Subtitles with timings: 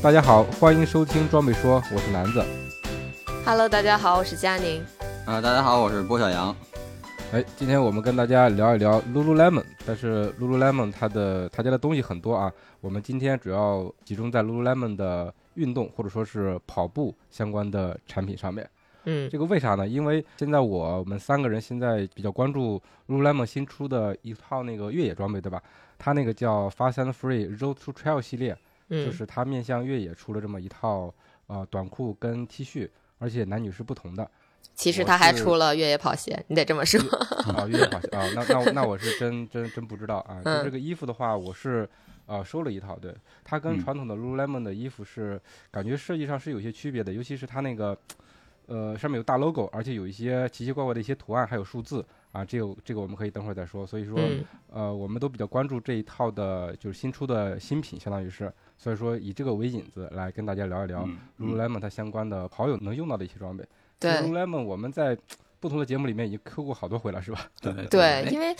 [0.00, 2.40] 大家好，欢迎收听装备说，我是南子。
[3.44, 4.80] Hello，大家好，我是佳宁。
[5.26, 6.54] 啊、大家好，我是郭小杨。
[7.32, 18.70] 哎，今天我们跟大家聊一聊 Lululemon，但是 Lululemon 它的它家的东西很多啊，我们今天主要集中在 Lululemon 的运动或者说是跑步相关的产品上面。
[19.04, 19.88] 嗯这个为啥呢？
[19.88, 25.60] 因为现在我们三个人现在比较关注 Lululemon 新出的一套那个越野装备，对吧？
[25.98, 28.56] 它那个叫 Fast and Free Road to Trail 系列，
[28.88, 31.12] 嗯，就是它面向越野出了这么一套
[31.46, 34.30] 呃短裤跟 T 恤，而且男女是不同的。
[34.74, 37.00] 其实他还出了越野跑鞋，你得这么说。
[37.52, 40.40] 啊，越野跑鞋啊，那那我那我是真真真不知道啊。
[40.42, 41.88] 就嗯这个衣服的话，我是
[42.26, 47.96] 呃收了一套，对，它跟嗯传统的 Lululemon 的衣服是感觉设计上是有些区别的，尤其是它那个
[48.66, 53.84] 呃上面有大 logo，而且有一些奇奇怪怪的一些图案，还有数字啊，这个这个我们可以等会儿再说。
[53.84, 61.04] 所以说，嗯呃，我们都比较关注这一套的就是新出的新品，相当于是，所以说以这个为引子来跟大家聊一聊
[61.38, 63.64] 嗯 Lululemon 它相关的跑友能用到的一些装备。
[63.98, 65.18] 对 Lululemon 我们在
[65.58, 67.40] 不同的节目里面已经 Q 过好多回了，是吧？
[67.60, 68.54] 对 对，因为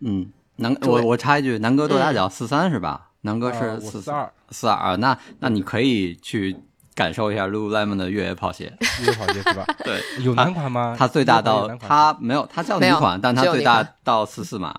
[0.00, 2.28] 嗯，南对我我插一句，南哥多大嗯脚？
[2.28, 3.08] 四三是吧？
[3.22, 6.54] 南哥是四四二四二，那那你可以去
[6.94, 8.70] 感受一下 Lululemon 的越野跑鞋。
[9.00, 9.64] 越野跑鞋是吧？
[9.82, 10.94] 对，有男款吗？
[10.98, 14.78] 它最大到它没有，它叫女款，但它最大到四四码。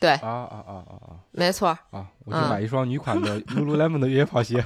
[0.00, 2.06] 对，啊啊啊啊啊没错，啊啊！
[2.24, 4.64] 我就嗯买一双女款的 Lululemon 的越野跑鞋，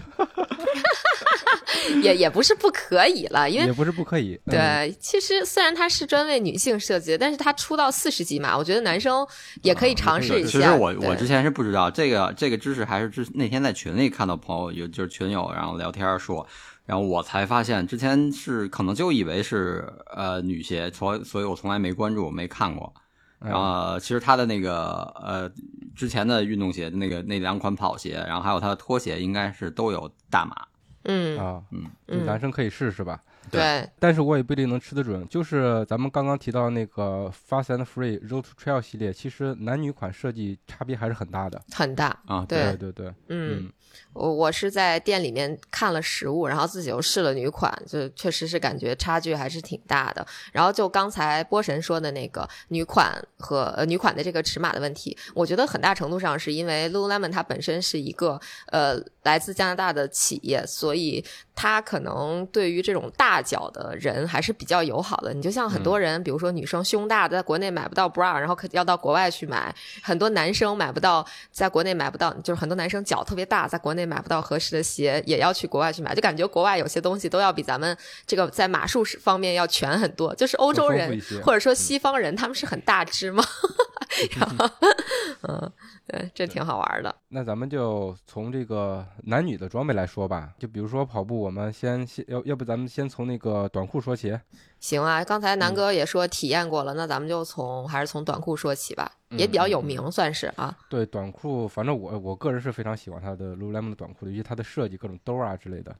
[2.02, 4.40] 也也不是不可以了，因为也不是不可以。
[4.46, 9.26] 嗯，对，其实虽然它是专为女性设计的，但是它出到四十几码，我觉得男生
[9.62, 10.50] 也可以尝试一下。
[10.50, 16.46] 其实我我之前是不知道这个这个知识，还是之那天在群里看到朋友有就是群友然后聊天说，
[16.86, 22.94] 然后我才发现之前是可能就以为是呃女鞋，所所以我从来没关注没看过。
[23.44, 25.50] 嗯然后其实他的那个呃
[25.94, 30.56] 之前的运动鞋那个那两款跑鞋，然后还有他的拖鞋，应该是都有大码。
[31.04, 31.62] 嗯啊，
[32.08, 33.20] 嗯，男生可以试试吧。
[33.50, 35.26] 对但是我也不一定能吃得准。
[35.28, 41.60] 就是咱们刚刚提到那个 Fast and Free Road to Trail 系列，其实男女款设计差别还是很大的。
[41.72, 42.18] 很大。
[42.26, 43.70] 啊，对对对对，嗯，
[44.12, 50.26] 我我是在店里面看了实物，然后自己又试了女款，就确实是感觉差距还是挺大的。
[50.52, 61.24] 然后就刚才波神说的那个女款和呃女款的这个尺码的问题，我觉得很大程度上是因为 Lululemon 它本身是一个呃来自加拿大的企业，所以
[61.54, 65.34] 他可能对于这种大脚的人还是比较友好的。
[65.34, 76.14] 你就像很多人，比如说女生胸大的，在国内买不到 bra，然后可要到国外去买；很多男生买不到，在国内买不到，就是很多男生脚特别大，在国内买不到合适的鞋，也要去国外去买。
[76.14, 77.96] 就感觉国外有些东西都要比咱们
[78.26, 80.34] 这个在码数方面要全很多。
[80.34, 83.42] 就是欧洲人或者说西方人，他们是很大只嘛。
[84.38, 84.70] 然后，
[85.48, 85.72] 嗯，
[86.06, 87.14] 对，这挺好玩的。
[87.28, 90.52] 那咱们就从这个男女的装备来说吧。
[90.58, 94.38] 就比如说跑步，我们先先要要不咱们先从那个短裤说起。
[94.80, 100.76] 行啊，刚才嗯南哥也说体验过了，那咱们就从还是从短裤说起吧，也比较有名，算是啊。
[100.90, 105.96] 对短裤，反正我我个人是非常喜欢它的 Lululemon 的短裤的，尤其它的设计，各种兜啊之类的。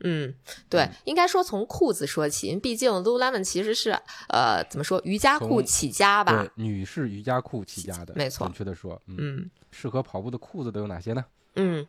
[0.00, 0.34] 嗯，
[0.68, 3.90] 对，应该说从裤子说起，因为毕竟 Lululemon 其实是
[4.28, 11.24] 呃怎么说瑜伽裤起家吧对，，女士瑜伽裤起家的，没错准确的说，嗯，嗯适合跑步的裤子都有哪些呢？
[11.56, 11.86] 嗯。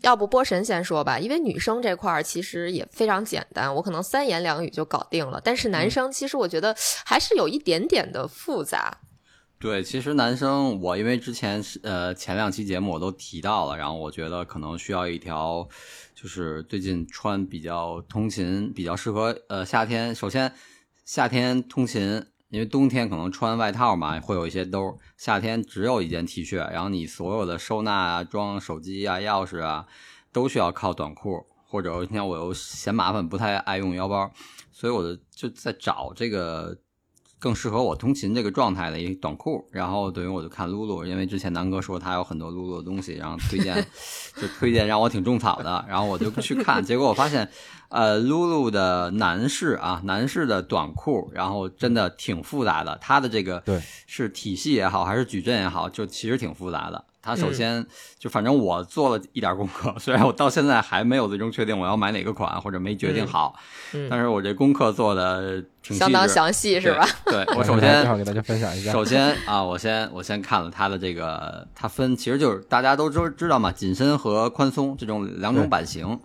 [0.00, 5.40] 要不波神先说吧，因为女生这块儿其实也非常简单，我可能三言两语就搞定了。
[5.44, 8.98] 但是嗯男生其实我觉得还是有一点点的复杂。
[9.62, 15.68] 对，其实男生我因为之前是呃前两期节目我都提到了，然后我觉得可能需要一条，
[16.16, 20.12] 就是最近穿比较通勤比较适合呃夏天。
[20.12, 20.52] 首先
[21.04, 29.86] 夏天通勤，因为冬天可能穿外套嘛会有一些兜，夏天只有一件 T 恤，然后你所有的收纳啊、装手机啊、钥匙啊
[30.32, 34.28] 都需要靠短裤，或者你看我又嫌麻烦，不太爱用腰包，
[34.72, 36.76] 所以我就就在找这个
[37.42, 43.84] 更适合我通勤这个状态的一短裤，然后等于我就看露露，因为之前南哥说他有很多露露的东西，然后推荐
[44.36, 47.50] 就推荐让我挺种草的，然后我就去看，结果我发现，
[47.88, 57.04] 呃，露露的男士啊，男士的短裤，然后真的挺复杂的，他的这个对是体系也好，还是矩阵也好，就其实挺复杂的。
[57.22, 57.86] 它首先
[58.18, 63.54] 就反正我做了一点功课， 虽然我到现在还没有最终确定我要买哪个款，或者没决定好，
[63.92, 67.06] 嗯但是我这功课做的挺相当细致详细是吧？
[67.26, 68.90] 对， 对我首正先好给大家分享一下。
[68.90, 76.18] 首先啊，我先我先看了它的这个，它分其实就是大家都知知道嘛，紧身和宽松这种两种版型。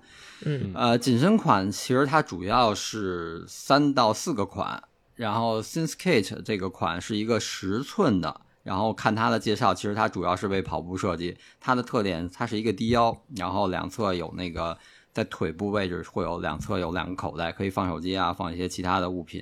[0.46, 4.82] 嗯呃，紧身款其实它主要是三到四个款，
[5.16, 8.42] 然后 Sinskate 这个款是一个十寸的。
[8.68, 11.38] 然后看它的介绍，其实它主要是为跑步设计。
[11.62, 14.78] 它的特点，它是一个低腰，然后两侧有那个
[15.14, 19.42] 在腿部位置会有两侧有两个口袋，可以放手机啊，放一些其他的物品。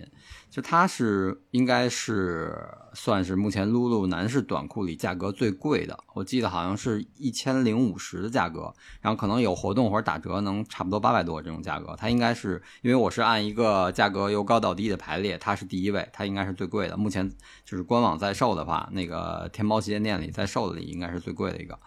[0.56, 2.57] 就它是应该是
[2.94, 11.94] 算是目前 lulu 男士短裤里价格最贵的，我记得好像是一千零五十的价格，然后可能有活动或者打折能差不多八百多这种价格。
[11.98, 16.96] 它应该是因为我是按一个价格由高到低的排列，它是第一位，它应该是最贵的。
[16.96, 17.30] 目前
[17.66, 21.78] 就是官网在售的话，那个天猫旗舰店里在售的里应该是最贵的一个，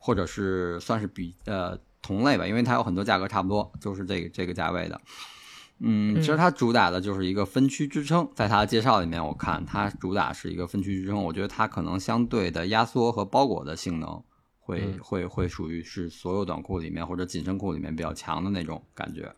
[0.00, 5.00] 或者是算是比呃同类吧，因为它有很多价格差不多，就是这个这个价位的。
[5.78, 14.22] 嗯，其实它主打的就是一个分区支撑，在它的介绍里面，我看它主打是一个分区支撑，我觉得它可能相对的压缩和包裹的性能
[14.58, 19.34] 会、嗯会会属于是所有短裤里面或者紧身裤里面比较强的那种感觉。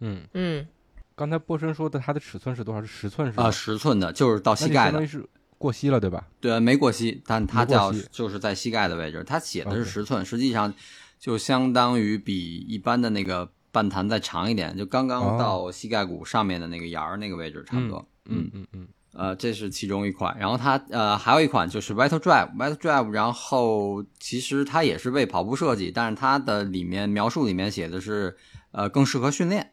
[0.00, 0.66] 嗯，嗯
[1.14, 2.80] 刚才波神说的它的尺寸是多少？
[2.80, 3.44] 是十寸是吧？
[3.44, 5.28] 啊，十寸的，就是到膝盖的就相当于，是
[5.58, 6.26] 过膝了，对吧？
[6.40, 10.72] 对，没过膝，但它叫就是在膝盖的位置，它写的是十寸，实际上
[11.18, 15.38] 就相当于比一般的那个半弹再长一点，就刚刚哦。
[15.38, 18.08] 到膝盖骨上面的那个沿儿那个位置差不多。
[18.30, 28.36] 嗯嗯嗯，呃，这是其中一款，然后它呃还有一款就是 Vital Drive，Vital Drive，然后其实它也是为跑步设计，但是它的里面描述里面写的是
[28.70, 29.72] 呃更适合训练，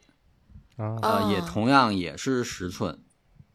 [0.78, 3.00] 啊，呃也哦同样也是十寸，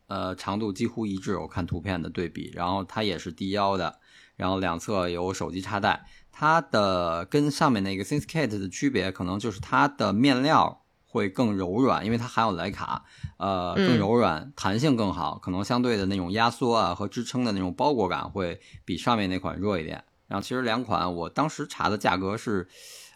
[0.07, 4.01] 呃长度几乎一致，我看图片的对比，然后它也是低腰的，
[4.37, 13.05] 然后两侧有手机插带，它的跟上面那个 Sinskate 的区别可能就是它的面料会更柔软，因为它含有莱卡，
[13.37, 20.05] 呃，嗯更柔软，弹性更好，可能相对的那种压缩啊和支撑的那种包裹感会比上面那款弱一点。
[20.29, 22.69] 然后其实两款我当时查的价格是，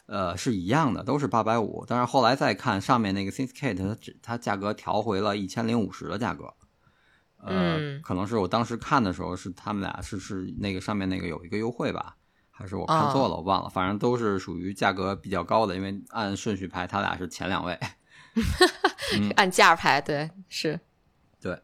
[0.06, 1.84] 呃，是一样的，都是八百五。
[1.86, 6.52] 但是后来再看上面那个 Sinskate，它它价格调回了一千零五十的价格。
[7.38, 12.16] 呃，嗯可能是我当时看的时候是他们俩是是那个上面那个有一个优惠吧，
[12.56, 17.78] 还是我看错了，我忘了，反正都是属于价格比较高的，因为按顺序排，它俩是前两位。
[19.16, 20.78] 嗯 按价排，对，是，
[21.40, 21.56] 对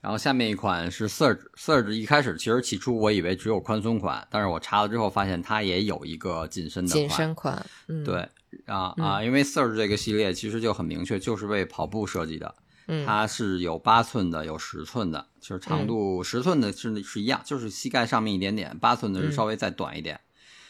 [0.00, 7.00] 然后下面一款是 Surge，Surge 一开始其实起初我以为只有宽松款，但是我查了之后发现它也有一个紧身的款。
[7.00, 8.20] 紧身款，嗯，，对
[8.66, 12.54] 啊啊，嗯因为 Surge 这个系列其实就很明确，就是为跑步设计的。
[12.88, 20.20] 嗯，它是有八寸的，有十寸的，就是长度十寸的是是一样，就是膝盖上面一点点，八寸的是嗯稍微再短一点。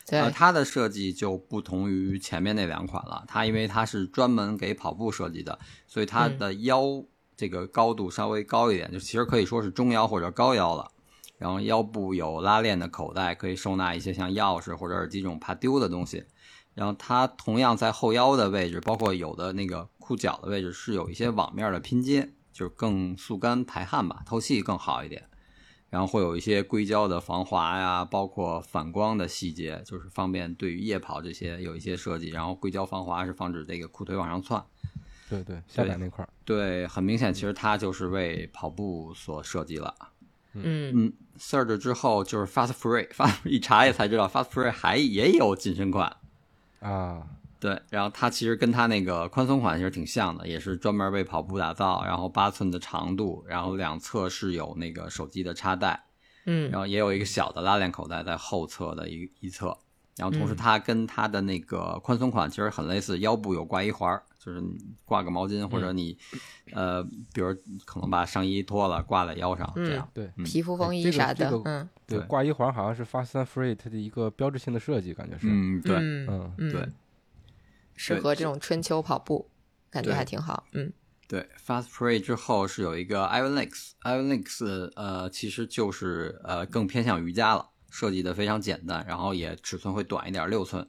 [0.07, 3.25] 对，呃，它的设计就不同于前面那两款了。
[3.27, 7.05] 它因为它是专门给跑步设计的，所以它的腰
[7.37, 10.91] 这个高度稍微高一点，就其实可以说是中腰或者高腰了。
[11.39, 16.25] 然后腰部有拉链的口袋，可以收纳一些像钥匙或者耳机这种怕丢的东西。
[16.73, 25.29] 然后它同样在后腰的位置，包括有的那个裤脚的位置是有一些网面的拼接，就是更速干排汗吧，透气更好一点。
[25.97, 32.29] 然后会有一些硅胶的防滑呀，包括反光的细节，就是方便对于夜跑这些有一些设计。
[32.29, 34.63] 然后硅胶防滑是防止这个裤腿往上窜。
[35.31, 39.95] 对对，下摆那块儿，对，很明显，其实它就是为跑步所设计了。
[40.53, 43.09] 嗯嗯，Surge 之后就是 Fast Free，
[43.49, 46.15] 一查也才知道 Fast Free 还也有紧身款。
[46.81, 47.27] 啊，
[47.59, 56.05] 对，然后它其实跟它那个宽松款其实挺像的，也是专门为跑步打造，然后八寸的长度，然后两侧是有那个手机的插袋，
[56.45, 56.71] 嗯。
[56.71, 59.77] 然后也有一个小的拉链口袋在后侧的一一侧，
[60.17, 60.57] 然后同时嗯。
[60.57, 64.63] 它跟它的那个宽松款其实很类似，腰部有挂一环儿，就是
[65.07, 66.17] 挂个毛巾或者你，
[66.73, 70.07] 呃，比如可能把上衣脱了挂在腰上这样。
[70.13, 70.45] 对嗯。
[70.45, 71.89] 皮肤风衣啥的这，个嗯。
[72.07, 72.27] 对，对。
[72.27, 76.53] 挂一环好像是 Fast and Free 它的一个标志性的设计，感觉是，嗯，对，嗯。
[76.71, 76.87] 对
[77.97, 79.51] 适合这种春秋跑步，
[79.91, 80.93] 感觉还挺好，嗯
[81.29, 90.89] 对，Fast Free 之后是有一个 Ivan Links，Ivan Links 呃其实就是呃更偏向瑜伽了，设计的非常简单，然后也尺寸会短一点，六寸，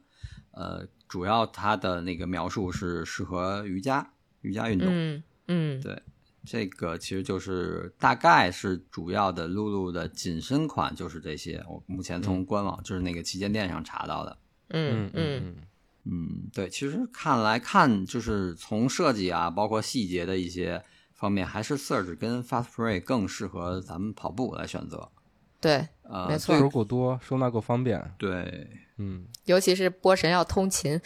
[0.52, 4.08] 呃，主要它的那个描述是适合瑜伽
[4.42, 6.00] 瑜伽运动，嗯嗯，对
[6.46, 11.64] 这个其实就是大概是主要的露露的紧身款就是这些。
[11.68, 14.38] 我目前从官网就是那个旗舰店上查到的。
[14.70, 15.56] 嗯嗯嗯
[16.10, 20.82] 嗯，对，其实看来看就是从设计啊，包括细节的一些
[21.14, 25.10] 方面，还是 Surge 跟 Fast Free 更适合咱们跑步来选择。
[25.60, 28.14] 对，呃，没错手够多，收纳够方便。
[28.18, 31.02] 对，嗯，尤其是波神要通勤，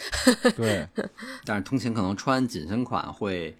[0.54, 0.86] 对，
[1.44, 3.56] 但是通勤可能穿紧身款会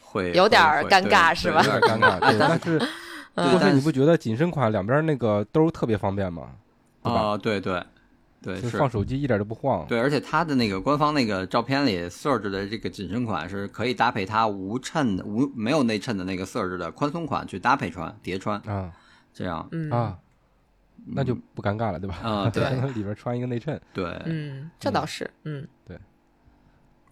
[0.00, 2.20] 会有点尴尬是吧有点尴尬。
[2.30, 2.88] 对，但是对
[3.34, 6.50] 但但是你不觉得紧身款两边那个兜特别方便吗？
[7.02, 7.82] 啊，对对
[8.44, 9.86] 对，就是放手机一点都不晃。
[9.88, 18.92] 对，而且它的那个官方那个照片里，Surge 的这个紧身款是可以搭配它无衬的、无没有内衬的那个 Surge 的宽松款去搭配穿、叠穿，啊
[19.32, 20.18] 这样，嗯啊，
[21.06, 22.16] 那就不尴尬了，对吧？
[22.22, 23.80] 啊对 里边穿一个内衬。
[23.94, 25.98] 对，嗯，这倒是，嗯对，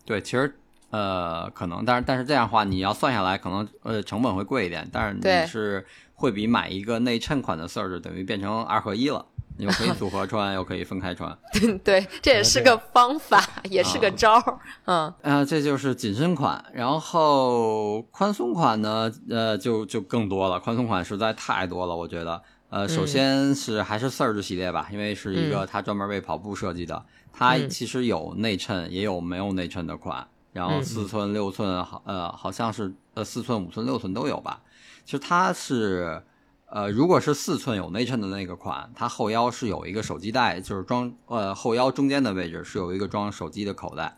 [0.05, 0.55] 对其实
[0.91, 11.37] 呃，可能，但是但是这样的话，你要算下来，可能呃成本会贵一点，但是你是会比买一个内衬款的 Surge 等于变成二合一了，你又可以组合穿，又可以分开穿，
[11.85, 15.15] 对，这也是个方法，也是个招儿，嗯。
[15.23, 22.43] 啊，这就是紧身款，然后宽松款呢，呃，就就更多了，宽松款实在太多了，我觉得。
[22.71, 27.69] 呃，首先是还是 Surge 系列吧，因为是一个它专门为跑步设计的，它嗯。
[27.69, 30.83] 其实有内衬，也有没有内衬的款，然后嗯。
[30.85, 34.63] 四寸、六寸，好呃，好像是呃四寸、五寸、六寸都有吧。
[35.05, 36.23] 其实它是，
[36.75, 44.17] 呃，如果是四寸有内衬的那个款，它后腰是有一个手机袋，就是装呃后腰中间的位置是有一个装手机的口袋。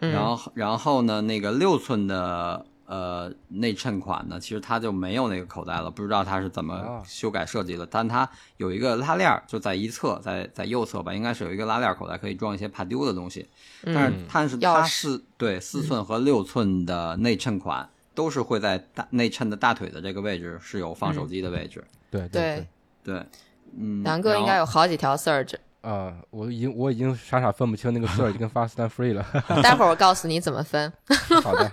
[0.00, 7.86] 嗯，然后然后呢，那个六寸的呃内衬款呢，其实它就没有那个口袋了，不知道它是怎么啊修改设计的。
[7.86, 13.48] 但它有一个拉链儿，就在一侧，在在右侧吧，应该是有一个拉链儿口袋，可以装一些怕丢的东西。
[13.82, 17.88] 但是嗯但是它四对四寸和六寸的内衬款。
[18.14, 22.66] 都是会在大内衬的大腿的这个位置是有放手机的位置，对对，
[23.02, 23.22] 对，
[23.76, 29.26] 嗯，南哥应该有好几条 Surge，啊，我已经我已经傻傻分不清那个 Surge 跟 Fast and Free 了。
[29.62, 30.92] 待会儿我告诉你怎么分。
[31.42, 31.70] 好的，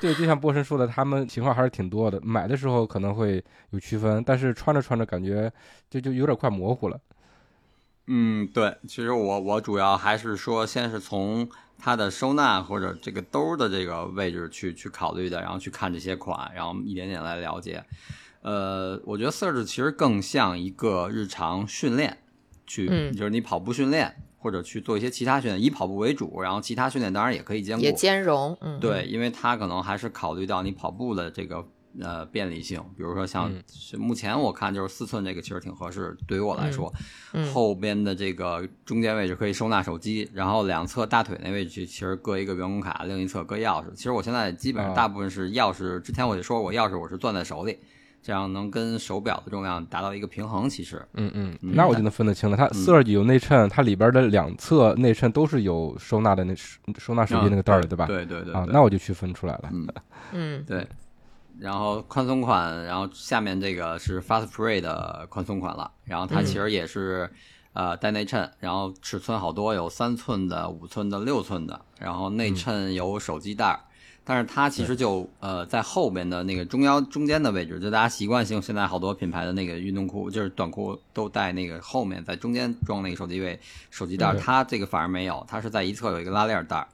[0.00, 2.20] 对，就像波神说的，他们情况还是挺多的。
[2.22, 5.50] 买的时候可能会有区分，但是穿着穿着感觉
[5.88, 7.00] 就就有点快模糊了。
[8.08, 11.48] 嗯，对，其实我我主要还是说，先是从
[11.84, 17.82] 它的收纳或者这个兜儿的这个位置去去考虑的，然后去看这些款，然后一点点来了解。
[18.42, 22.18] 呃，我觉得 Surge 其实更像一个日常训练，
[22.68, 27.82] 去、嗯就是你跑步训练或者去做一些其他训练，以跑步为主，然后其他训练当然也可以兼顾。
[27.82, 31.66] 也兼容，嗯，对，因为它可能还是考虑到你跑步的这个
[32.00, 33.62] 呃便利性，比如说像嗯
[34.00, 36.92] 目前我看就是四寸这个其实挺合适，对于我来说，
[37.32, 43.92] 嗯后边的这个中间位置可以收纳手机，然后两侧大腿那位置其实搁一个员工卡，另一侧搁钥匙。
[43.94, 47.78] 其实我现在基本上啊大部分是钥匙，之前我就说过，钥匙我是攥在手里，
[48.22, 50.68] 这样能跟手表的重量达到一个平衡。
[50.70, 52.56] 其实，嗯嗯，嗯那我就能分得清了。
[52.56, 56.54] 它 Surge 有内衬，它里边的两侧内衬都是有收纳的那
[56.98, 58.04] 收纳手机那个袋儿的，对吧？
[58.04, 59.68] 啊，对对对啊那我就区分出来了。
[59.72, 59.86] 嗯。
[60.32, 60.86] 嗯对，
[61.62, 66.44] 然后宽松款，然后下面这个是 Fast Free 的宽松款了，然后它嗯。
[66.44, 67.30] 其实也是、
[67.72, 73.80] 呃带内衬，然后尺寸好多，有三寸的、五寸的、六寸的，然后内衬有手机袋儿。
[74.24, 83.58] 但是它其实就呃在后边的那个中腰中间的位置，就大家习惯性现在好多品牌的那个运动裤就是短裤都带那个后面在中间装那个手机位
[83.90, 86.88] 手机袋它这个反而没有，它是在一侧有一个拉链袋儿。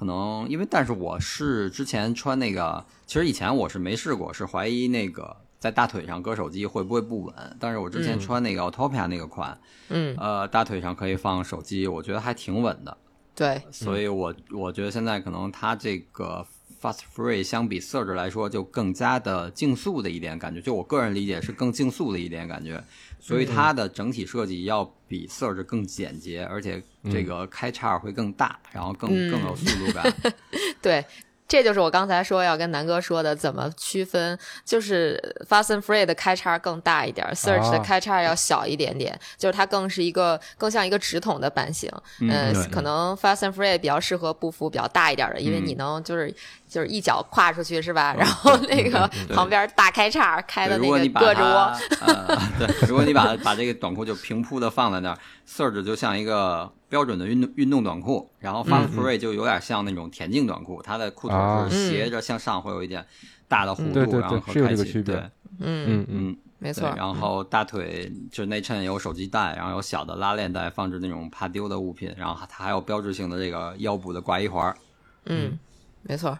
[0.00, 7.34] 可能因为，但是我是之前穿那个，其实以前我是没试过，是怀疑那个在大腿上搁手机会不会不稳。
[7.60, 12.96] 但是我之前嗯穿那个 Autopia 那个款，嗯，呃，大腿上可以放手机，我觉得还挺稳的。
[13.34, 16.46] 对，所以我我觉得现在可能它这个
[16.80, 20.62] Fast Free 相比 Surge 来说，就更加的竞速的一点感觉。
[20.62, 22.82] 就我个人理解是更竞速的一点感觉，
[23.20, 29.30] 所以它的整体设计要比 Surge 更简洁，而且这个开叉会更大，然后更嗯。
[29.30, 30.12] 更有速度感。
[30.82, 31.04] 对，
[31.46, 41.90] 这就是我刚才说要跟南哥说的，怎么区分，就是 Fast and Free 的开叉更大一点，Search 的啊开叉要小一点点，就是它更是一个更像一个直筒的版型。
[42.28, 45.66] 呃嗯对，可能 Fast and Free 比较适合步幅比较大一点的，因为嗯。
[45.66, 46.34] 你能就是
[46.70, 48.14] 就是一脚跨出去是吧？
[48.16, 61.68] 然后那个旁边大开叉开的那个果你把胳肢窝，，呃，对，如果你把把这个短裤就平铺的放在那儿，Surge 就像一个标准的运动运动短裤，然后 Fast Free 就有点像那种田径短裤，它的裤腿啊。
[61.68, 63.04] 是斜着向上，会有一点
[63.48, 65.22] 大的弧度，对对对然后和开启这个区别对，
[65.58, 66.06] 嗯，嗯嗯。
[66.08, 74.76] 嗯，没错，然后大腿就是内衬有手机带，然后有小的拉链带放置那种怕丢的物品，然后它还有标志性的这个腰部的挂衣环儿。
[75.24, 75.58] 嗯，
[76.02, 76.38] 没错。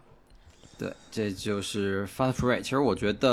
[0.81, 2.61] 对，这就是 Fast Free。
[2.63, 3.29] 其实我觉得，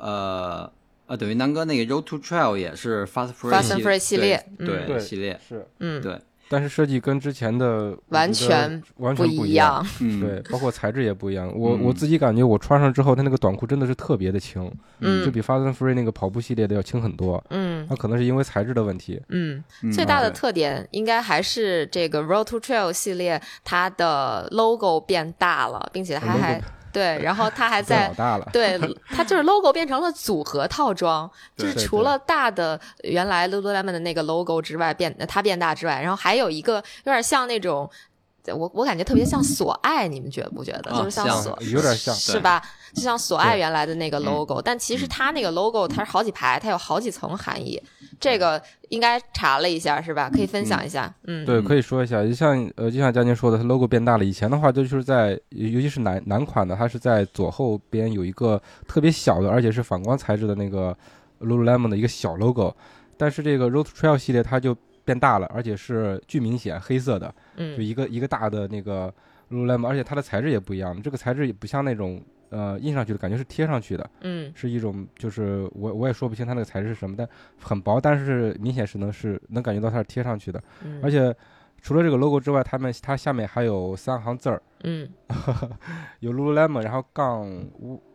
[0.00, 0.72] 呃
[1.06, 6.18] 呃，等于南哥那个 Road to Trail 也是 Fast Free Fast Free 系列对嗯对系列，是，嗯，对，
[6.52, 9.84] 但是设计跟之前的完全不完全不一样。
[10.02, 11.50] 嗯，对，包括材质也不一样。
[11.56, 17.42] 我、嗯我自己感觉我穿上之后，它那个短裤真的是特别的轻，嗯就比 Fast and Free 那个跑步系列的要轻很多。
[17.48, 19.18] 嗯它可能是因为材质的问题。
[19.30, 28.12] 嗯，嗯最大的特点应该还是这个 Road to Trail 系列，它的 logo 变大了，并且它还对，然后它还 在
[28.52, 37.90] 对，它就是 logo 变成了组合套装，就是除了大的原来 Lululemon 的那个 logo 之外，变它变大之外，然后还有一个有点像那种。
[38.46, 40.90] 我我感觉特别像索爱，你们觉不觉得？
[40.90, 42.62] 啊就是像像索，有点像是吧？
[42.94, 47.80] 就像索爱原来的那个 logo，、但其实它那个 logo 它是好几排，它有好几层含义。
[48.20, 50.30] 这个应该查了一下是吧？
[50.32, 51.12] 可以分享一下。
[51.24, 54.24] 嗯，对，嗯可以说一下，就像呃，就像佳宁说的，它 logo 变大了。
[54.24, 60.96] 以前的话，就是在尤尤其是男男款的，它是在左后边有一个特别小的，而且是反光材质的那个
[61.40, 62.74] Lululemon 的一个小 logo。
[63.16, 69.12] 但是这个 Road Trail 系列它就变大了，而且是巨明显黑色的，就嗯一个一个大的那个
[69.50, 74.52] Lululemon，而且它的材质也不一样，这个材质也不像那种呃印上去的感觉是贴上去的，嗯。
[74.54, 77.28] 是一种就是我我也说不清它那个材质是什么，但
[77.60, 80.62] 很薄，但是明显是能是能感觉到它是贴上去的。
[80.84, 81.34] 嗯，而且
[81.80, 85.08] 除了这个 logo 之外，他们它下面还有三行字儿，嗯。
[86.20, 87.44] 有 Lululemon，然后杠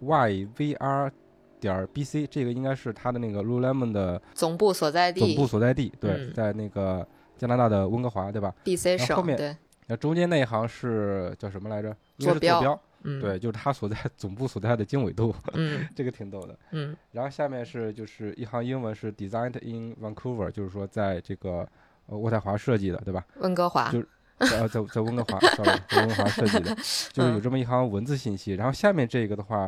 [0.01, 1.11] YVR
[1.59, 5.19] 点儿 BC，这个应该是它的那个 Lululemon 的总部所在地。
[5.19, 6.33] 总部所在地，对，嗯。
[6.33, 9.55] 在那个加拿大的温哥华，对吧？BC 然后后面对，
[9.87, 11.95] 那中间那一行是叫什么来着？
[12.17, 12.59] 坐坐标。
[12.61, 13.21] 标，嗯。
[13.21, 15.87] 对，就是它所在 总部所在的经纬度，嗯。
[15.95, 16.57] 这个挺逗的。
[16.71, 16.95] 嗯。
[17.11, 21.67] 然后下面是就是一行英文是 Designed in Vancouver，就是说在这个
[22.07, 23.25] 呃渥太华设计的，对吧？
[23.39, 23.91] 温哥华。
[23.91, 24.03] 就
[24.39, 26.75] 呃，在在温哥华，sorry，在温哥华设计的，
[27.11, 28.53] 就是有这么一行文字信息。
[28.53, 29.67] 然后下面这个的话，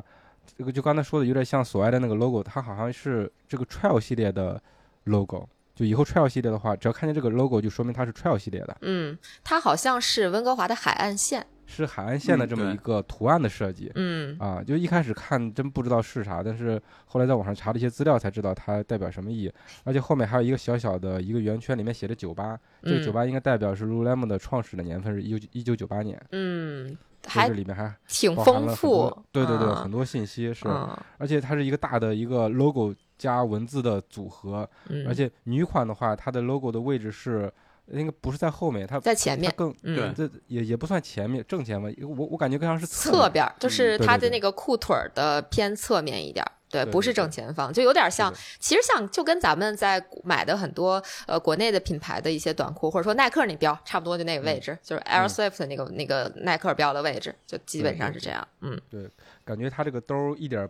[0.58, 4.62] 这个就刚才说的有点像索爱的那个 logo，它好像是这个 Trail 系列的
[5.06, 5.48] logo。
[5.76, 11.46] 就以后 Trail 系列的话，只要看见这个 logo，就说明它是 Trail 系列的，嗯，它好像是温哥华的海岸线。
[11.72, 13.92] 是海岸线的这么一个图案的设计。
[13.94, 19.54] 嗯啊，就一开始看真不知道是啥，但是后来在网上查了一些资料才知道它代表什么意义。
[19.84, 29.16] 而且后面还有一个小小的一个圆圈，里面写着九八，这个嗯九八应该代表是 Lululemon 的创始的年份是一九一九九八年，嗯，还这里面还挺丰富。
[29.32, 37.52] 对对对，嗯很多信息是，嗯而且它是一个大的一个 logo 加文字的组合，嗯，而且女款的话，它的 logo 的位置是
[37.88, 58.48] 应该不是在后面，它在前面，更嗯对这也也不算前面正前方，我我感觉更像是侧边儿就是它的那个裤腿儿的偏侧面一点对不是正前方，就有点像，其实像就跟咱们在买的很多呃国内的品牌的一些短裤，或者说耐克那标，差不多就那个位置，就是 Air Swift 那个那个耐克标的位置，就基本上是这样。
[58.62, 59.10] 嗯，对
[59.44, 60.70] 感觉它这个兜儿一点儿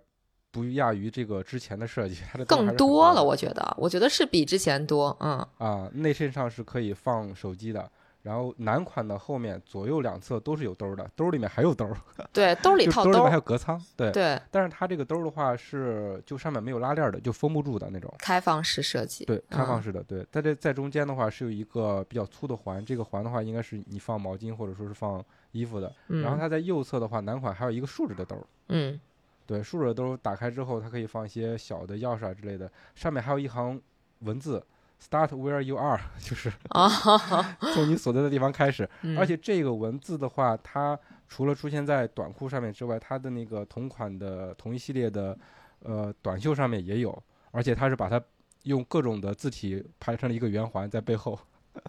[0.51, 5.15] 不亚于这个之前的设计，它的更多了，我觉得，我觉得是比之前多。
[5.19, 7.91] 嗯啊，内衬上是可以放手机的。
[8.29, 11.97] 然后男款的后面左右两侧都是有兜儿的，兜儿里面还有兜儿，
[12.31, 14.11] 对，兜里套兜里面还有，隔仓，对。
[14.11, 18.13] 对，但是它这个兜儿的话是就上面没有拉链儿的，就封不住的那种。
[18.19, 19.25] 开放式设计。
[19.25, 25.91] 对，开放嗯式的，对，在这在中间的话是有一个比较粗的环，这个环的话应该是你放毛巾或者说是放衣服的。
[26.09, 28.99] 嗯，然后它在右侧的话，男款还有一个竖着的兜儿，嗯
[29.47, 33.81] 对，竖着的兜儿打开之后，它可以放一些小的钥匙啊之类的，上面还有一行
[34.19, 34.63] 文字
[35.01, 36.89] ，Start where you are， 就是啊，
[37.73, 38.89] 从你所在的地方开始。
[39.01, 45.37] 嗯而且这个文字的话，它除了出现在短裤上面之外，它的那个同款的同一系列的
[45.83, 48.21] 呃短袖上面也有，而且它是把它
[48.63, 51.37] 用各种的字体排成了一个圆环在背后。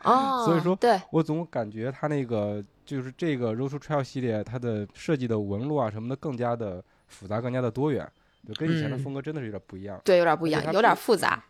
[0.04, 8.06] 哦， 所以说对，我总感觉它那个就是这个 Road to Trail 系列，它的设计的纹路啊什么的更加的复杂，更加的多元，
[8.46, 10.00] 就跟以前的嗯风格真的是有点不一样。
[10.04, 11.42] 对，有点不一样有点不复杂。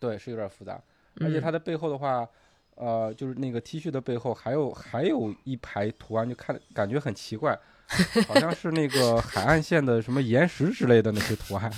[0.00, 0.80] 对，是有点复杂。
[1.20, 2.26] 而且嗯它的背后的话，
[2.74, 7.56] 呃，就是那个 T 恤的背后还有还有一排图案，就看感觉很奇怪，
[8.26, 11.70] 好像是那个海岸线的什么岩石之类的那些图案。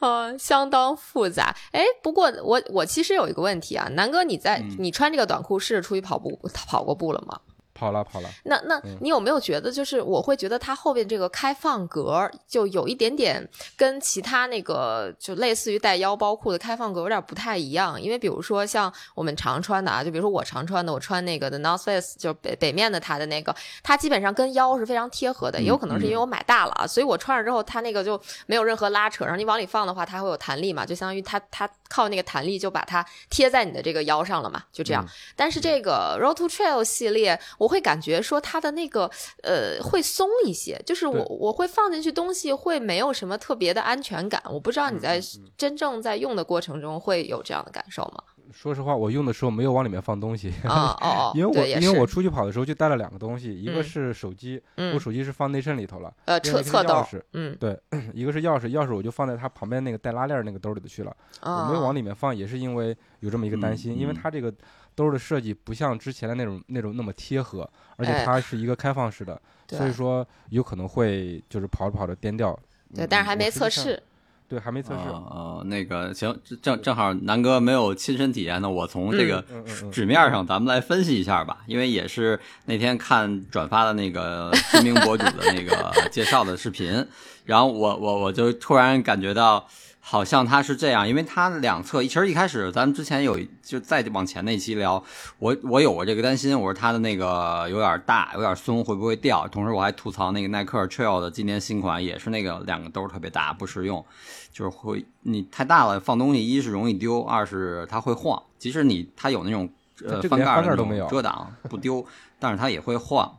[0.00, 1.54] 呃， 相当复杂。
[1.72, 7.38] 哎，不过我我其实有一个问题啊，南哥，你在、嗯你穿这个短裤是出去跑步跑过步了吗？
[7.76, 35.04] 跑了跑了，那那嗯你有没有觉得，就是我会觉得它后边这个开放格就有一点点跟其他那个就类似于带腰包裤的开放格有点不太一样，因为比如说像我们常穿的啊，就比如说我常穿的，我穿那个的 North Face 就是北北面的它的那个，它基本上跟腰是非常贴合的，也有可能是因为我买大了啊，所以我穿上之后它那个就没有任何拉扯，然后你往里放的话，它会有弹力嘛，就相当于它它靠那个弹力就把它贴在你的这个腰上了嘛，就这样。
[35.04, 39.10] 嗯但是这个 Road to Trail 系列，我我会感觉说它的那个
[39.42, 44.40] 呃会松一些，就是我我会放进去东西会没有什么特别的安全感。
[44.48, 45.20] 我不知道你在
[45.56, 48.22] 真正在用的过程中会有这样的感受吗？
[48.52, 57.58] 说实话，我用的时候没有往里面放东西，啊哦哦， 因为我因为我出去跑的时候就带了两个东西，一个嗯是手机，我嗯手机是放内衬里头了，呃侧侧兜嗯
[58.14, 61.14] 一个是钥匙，钥匙我就放在它旁边那个带拉链儿那个兜里头去了。
[61.42, 64.54] 我没有往里里面放，也是因为有这么一个担心，因为它这个
[64.96, 72.58] 兜儿的设计不像之前的那种那种那么贴合，而且哎它是一个开放式的，对所以说有可能会就是跑着跑着颠掉。
[72.94, 74.02] 对，嗯但是还没测试。
[74.48, 75.08] 对，还没测试。
[75.08, 79.44] 哦呃，那个行，正正好南哥没有亲身体验呢，我从这个
[79.92, 87.06] 纸面上咱们来分析一下吧，因为也是那天看转发的那个知名博主的那个 介绍的视频，
[87.44, 89.68] 然后我我我就突然感觉到。
[90.08, 95.02] 好像它是这样，因为它两侧，其实一开始咱们之前有就再往前那期聊，
[95.40, 99.48] 我我有过这个担心，我说它的那个有点大，有点松，会不会掉？
[99.48, 104.06] 同时我还吐槽那个耐克 Trail 的今年新款也是那个两个兜特别大，不实用，
[104.52, 108.40] 就是会你太大了放东西，一是容易丢，二是它会晃。
[108.60, 109.68] 即使你它有那种
[110.06, 112.06] 呃翻盖儿的那种遮挡不丢，
[112.38, 113.36] 但是它也会晃。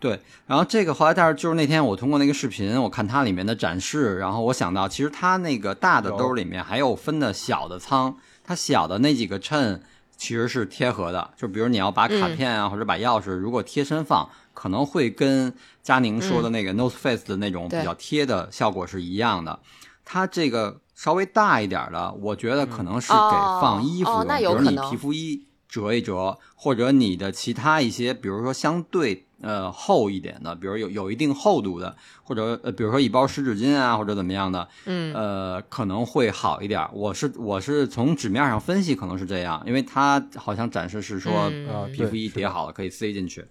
[0.00, 9.82] 对，然后这个后来，但是就是那天我通过那个视频，我看它里面的展示，然后我想到，其实它那个大的兜里面还有分的小的仓，它小的那几个衬
[10.16, 12.34] 其实是贴合的，就比如你要把卡嗯。
[12.34, 19.60] 片啊、或者把钥匙如果贴身放，可能会跟佳宁说的那个 Nose Face 的那种比较贴的效果是一样的。
[20.04, 36.88] 它这个稍微大一点的，我觉得可能是给放衣服用，哦哦那有比如你皮肤衣折一折，或者你的其他一些，比如说相对呃厚一点的，比如有有一定厚度的，或者呃比如说一包湿纸巾啊，或者怎么样的，嗯呃可能会好一点。
[36.92, 43.44] 我是我是从纸面上分析，可能是这样，因为它好像展示是说嗯啊，皮肤衣叠好了可以塞进去。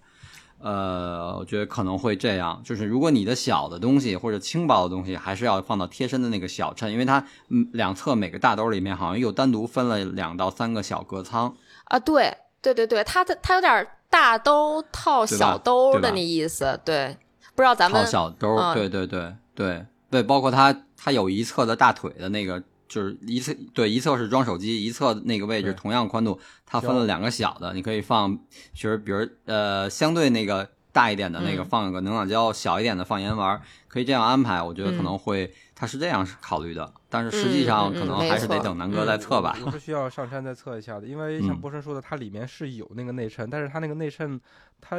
[0.62, 11.56] 呃，我觉得可能会这样，就是如果你的小的东西或者轻薄的东西，还是要放到贴身的那个小衬，因为它嗯两侧每个大兜里面好像又单独分了两到三个小隔仓。
[11.84, 17.16] 啊，对对对对，它的它有点大兜套小兜的那意思，对，
[17.54, 18.74] 不知道咱们套小兜，嗯。
[18.74, 19.34] 对对对。
[19.54, 28.38] 对对，包括它它有一侧的大腿的那个，就是一侧对一侧是装手机，一侧那个位置同样宽度，它分了两个小的，你可以放，
[28.74, 31.66] 其实比如呃相对那个大一点的那个嗯。
[31.66, 35.04] 放个能量胶，小一点的放盐丸，可以这样安排，我觉得可嗯。
[35.04, 39.56] 能会它是这样考虑的，但是实际上可能还是得等南哥再嗯测吧。
[39.64, 44.38] 我是需要上山再测一下的，因为像嗯波神说的，它里面是有那个内衬，但是它那个内衬，
[44.78, 44.98] 它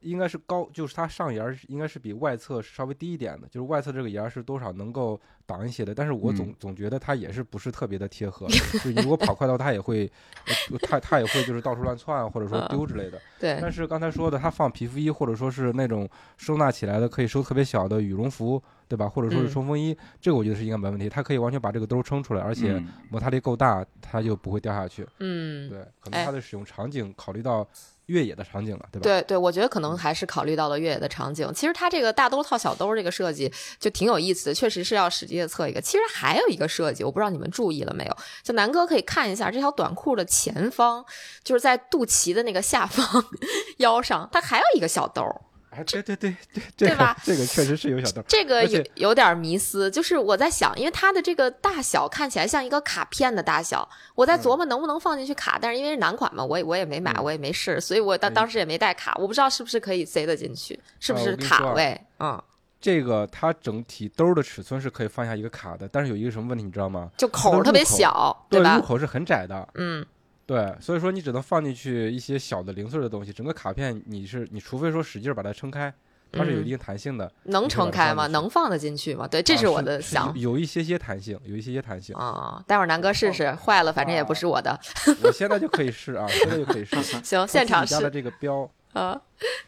[0.00, 8.46] 应该是高，就是它上沿儿应该是比外侧稍微低一点的，就是外侧这个沿儿是多少能够挡一些的，但是我总、嗯总觉得它也是不是特别的贴合，
[8.82, 10.10] 就你如果跑快的话，它也会，
[10.46, 13.20] 呃它它也会就是到处乱窜或者说嗯丢之类的。
[13.38, 19.08] 对但是刚才说的，它放皮肤衣或者说是那种收纳起来的可以收特别小的羽绒服，对吧？
[19.08, 25.06] 或者说是嗯冲锋衣，这个我觉得是应该没问题，它可以完全把这个兜撑出来，而且嗯摩擦力够大，它就不会掉下去。
[25.18, 27.66] 嗯，对，可哎能它的使用场景考虑到
[28.10, 29.04] 越野的场景了，对吧？
[29.04, 31.50] 对对，我觉得可能还是考虑到了越野的场景。
[31.54, 35.80] 其实它这个大兜套小兜这个设计就挺有意思的，确实是要实际的测一个。
[35.80, 38.16] 其实还有一个设计，我不知道你们注意了没有？
[38.42, 41.04] 就南哥可以看一下这条短裤的前方，
[41.44, 43.24] 就是在肚脐的那个下方
[43.78, 45.40] 腰上，它还有一个小兜儿。
[45.70, 48.24] 哎，对对对 对，这个对吧 这个确实是有小兜儿。
[48.28, 62.00] 这个有有点迷思，就是我在想，因为它的这个大小看起来像一个卡片的大小，我在琢磨能不能放进去卡，但是因为是男款嘛，我也我也没买，嗯我也没试，所以我当当时也没带卡，我不知道是不是可以塞得进去，是不啊是卡位？
[62.18, 62.42] 嗯，
[62.80, 67.08] 这个它整体兜儿的尺寸是可以放下一个卡的，但是有一个什么问题你知道吗？
[67.16, 68.82] 就口特别小，对，吧入？
[68.82, 70.04] 口是很窄的，嗯，
[70.50, 75.94] 对，所以说你只能放进去一些小的零碎的东西，整个卡片你是你除非说使劲把它撑开，
[76.32, 78.26] 它是有嗯一定弹性的，能撑开吗？
[78.26, 79.28] 能放得进去吗？
[79.28, 82.16] 对，这啊是我的想有有一些些弹性，有一些些弹性。
[82.16, 82.60] 啊。
[82.66, 84.76] 待会儿南哥试试，坏了反正也不是我的。
[85.22, 87.00] 我现在就可以试啊，现在就可以试。
[87.22, 89.20] 行，现场自己家的这个标啊。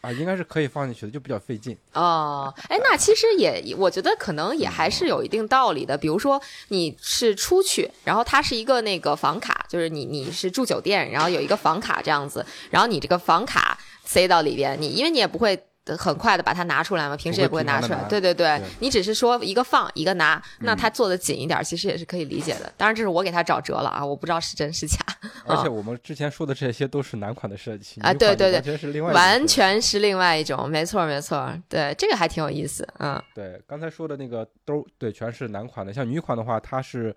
[0.03, 1.77] 啊，应该是可以放进去的，就比较费劲。
[1.95, 5.97] 哦，哎，那其实也，我觉得可能也还是有一定道理的。
[5.97, 15.59] 比如说，你是出去，然后它是一个那个房卡，就是你你是住酒店，然后有一个房卡这样子，然后你这个房卡塞到里边，你因为你也不会。
[15.99, 17.99] 很快的把它拿出来嘛，平时也不会拿出来。
[18.09, 22.73] 对对对，对你只是说一个放一个拿，那嗯它做的紧一点，其实也是可以理解的。
[22.77, 24.99] 当然，这是我给他找辙了啊，我不知道是真是假。
[25.47, 33.61] 而且我们之前说的这些都是男款的设计啊对对对完全是另外一种完设计全是另外一种，没错没错，对，这个还挺有意思，嗯对。
[33.67, 37.15] 刚才说的那个都对，全是男款的，像女款的话，它是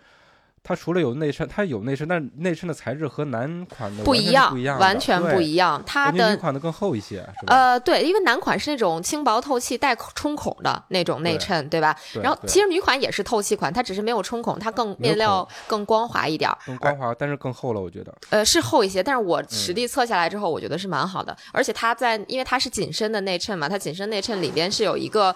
[0.67, 5.79] 它除了有内衬，它有内衬，但是内衬的材质和男款的不一样不一样，完全不一样。
[5.85, 7.55] 它的女的款的更厚一些，是吧？
[7.55, 11.95] 呃，对，因为男款是那种轻薄透气带冲孔的那种内衬，对吧？
[12.19, 16.57] 然后其实女款也是透气款，它只是没有冲孔，它更面料更光滑一点儿。
[16.65, 18.11] 更光滑，但是更厚了，我觉得。
[18.31, 21.37] 呃，是厚一些，但是我嗯实地测下来之后，我觉得是蛮好的。
[21.53, 25.35] 而且它在，因为它是紧身的内衬嘛，它紧身内衬里边是有一个，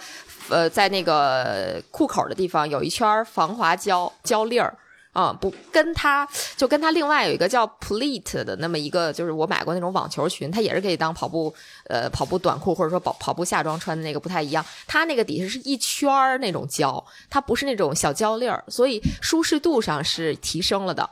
[0.50, 4.76] 呃，在那个裤口的地方有一圈儿防滑胶胶粒儿。
[5.20, 11.54] 啊、不跟它就跟它另外有一个叫 Pleat 的那么一个，就是我买过那种网球裙，它也是可以当跑步
[11.88, 21.10] 呃跑步短裤或者说跑跑步下装穿的那个不太一样，它那个底下是一圈那种胶，它不是那种小胶粒儿，所以舒适度上是提升了的。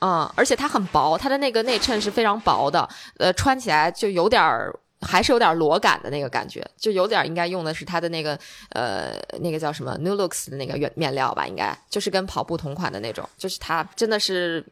[0.00, 4.74] 嗯，而且它很薄，它的那个内衬是非常薄的，呃，穿起来就有点儿，
[5.04, 8.38] 还是有点裸感的那个感觉，就有点应该用的是它的那个
[8.70, 14.64] 呃那个叫什么 New Looks 的那个原面料吧，应该就是跟跑步同款的那种，就是它真的是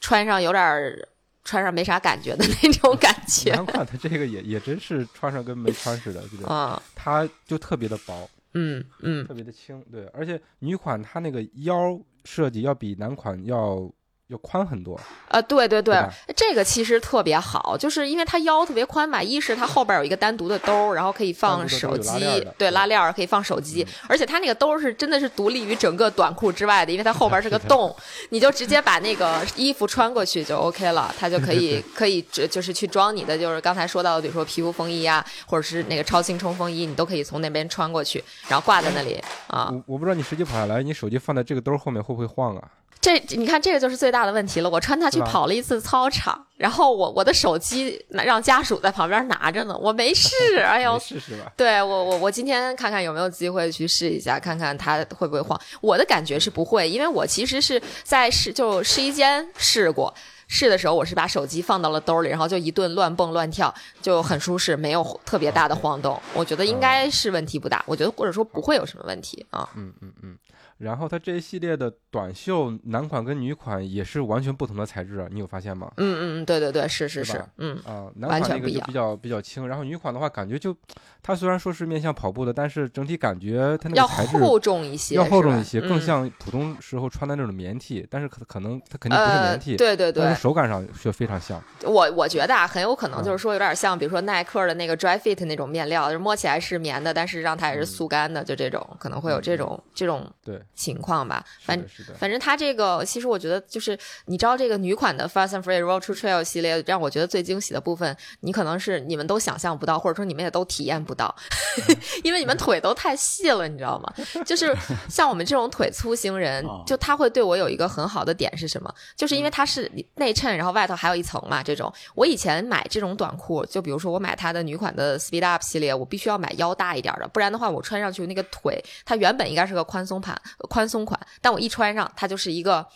[0.00, 1.08] 穿上有点儿
[1.44, 6.46] 穿上没啥感觉的那种感觉，男款的这个也也真是穿上跟没穿似的，对不对？
[6.48, 10.06] 嗯它就特别的薄，嗯嗯特别的轻，对。
[10.12, 13.88] 而且女款它那个腰设计要比男款要
[14.28, 15.94] 要宽很多，呃，对对对，
[16.26, 27.94] 对这个其实特别好，就是因为它腰特别宽嘛，一是它后边有一个单独的兜儿，然后可以放手机对，拉链儿可以放手机，而且它那个兜儿是真的是独立于整个短裤之外的，因为它后边是个 洞，
[28.30, 39.70] 你就直接把那个衣服穿过去就 OK 了，它就可以 可以只就是去装你的，就是刚才说到的，比如说皮肤风衣啊，或者是那个超轻冲锋衣，你都可以从那边穿过去，然后挂在那里啊。
[39.70, 42.68] 我我不知道你实际跑下来，你手机放在这个兜儿后面会不会晃啊？
[43.06, 44.68] 这你看，这个就是最大的问题了。
[44.68, 50.28] 我穿它去跑了一次操场，然后我我的手机让家属在旁边拿着呢，我没试。
[50.56, 51.52] 哎呦你，试试吧。
[51.56, 55.56] 对我我我今天看看有没有机会去试一下，看看它会不会晃。
[55.80, 60.12] 我的感觉是不会，因为我其实是在试就试衣间试过。
[60.48, 66.20] 试的时候，我是把手机放到了兜里，然后就一顿乱蹦乱跳，就很舒适，没有特别大的晃动。
[66.34, 69.68] 我觉得应该是问题不大，我觉得或者说不会有什么问题啊。
[69.76, 70.36] 嗯嗯嗯。
[70.78, 75.90] 然后它这一系列的短袖男款跟女款也是完全不同的材质啊，你有发现吗？
[75.96, 80.76] 嗯嗯嗯，对对对，是是是，嗯啊，男完全不一样款那个就比较比较轻，然后女款的话，感觉就
[81.22, 86.00] 它虽然说是面向跑步的，但是整体感觉它那要个材质厚重一些，要厚重一些，更嗯。
[86.00, 91.62] 像普通时候穿的那种棉 T，但是可可能它肯定不是呃，棉 T，、对对对但是，手感上却非常像。
[91.84, 101.44] 我我觉得啊，很有可能嗯就是说有点像，比如说耐克的那个 Dry Fit 那种面料，就是摸起来是棉的，但是让它也是速干的，就这种可能会有这种这种对，情况吧。
[101.64, 101.76] 反。
[102.18, 111.34] 反正它这个，其实我觉得就是你知道这个女款的 Fast and Free Road to Trail 系列，让我觉得最惊喜的部分，你可能是你们都想象不到，或者说你们也都体验不到，
[112.22, 114.12] 因为你们腿都太细了，你知道吗？
[114.44, 114.76] 就是
[115.08, 118.92] 像我们这种腿粗型人哦，就他会对我有一个很好的点是什么？
[119.16, 132.86] 就是因为它是内衬，然后外头还有一层嘛，这种我以前买这种短裤，就比如说我买它的女款的 Speed Up 系列，我必须要买腰大一点的，不然的话我穿上去那个腿，它原本应该是个宽松款，宽松款，但我一穿上它就是一个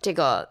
[0.00, 0.48] 这个。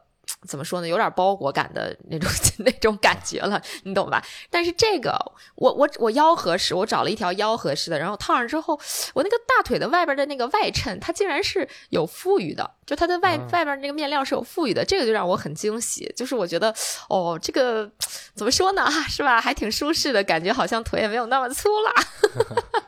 [0.47, 0.87] 怎么说呢？
[0.87, 2.29] 有点包裹感的那种
[2.65, 4.23] 那种感觉了，你懂吧？
[4.49, 5.13] 但是这个，
[5.55, 8.79] 我我我腰合适，我找了一条腰合适的，然后套上之后，
[9.13, 16.11] 我那个大腿的外边的那个外衬，它竟然是有富裕的，就它的外、啊外边那个面料是有富裕的，这个就让我很惊喜。
[16.15, 16.73] 就是我觉得，
[17.09, 17.89] 哦，这个
[18.33, 18.89] 怎么说呢？
[19.09, 19.39] 是吧？
[19.41, 21.93] 还挺舒适的感觉，好像腿也没有那么粗了。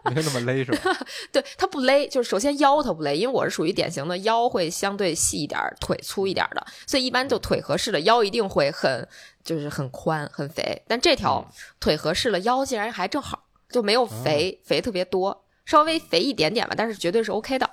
[0.14, 0.98] 没有那么勒是吧？
[1.32, 9.08] 对，它不勒，就是首先腰它不勒，因为我是属于典型的腰会相对细一点，腿粗一点的，所以一般就腿合适了，腰一定会很
[9.44, 10.82] 就是很宽很肥。
[10.88, 11.46] 但这条
[11.80, 17.70] 腿合适了，腰竟然还正好，就没有肥、肥特别多，稍微肥一点点吧，但是绝对是 OK 的。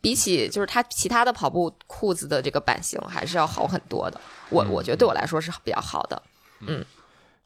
[0.00, 4.20] 比起就是它其他的跑步裤子的这个版型，还是要好很多的。
[4.50, 6.20] 我我觉得对我来说是比较好的。
[6.58, 6.84] 嗯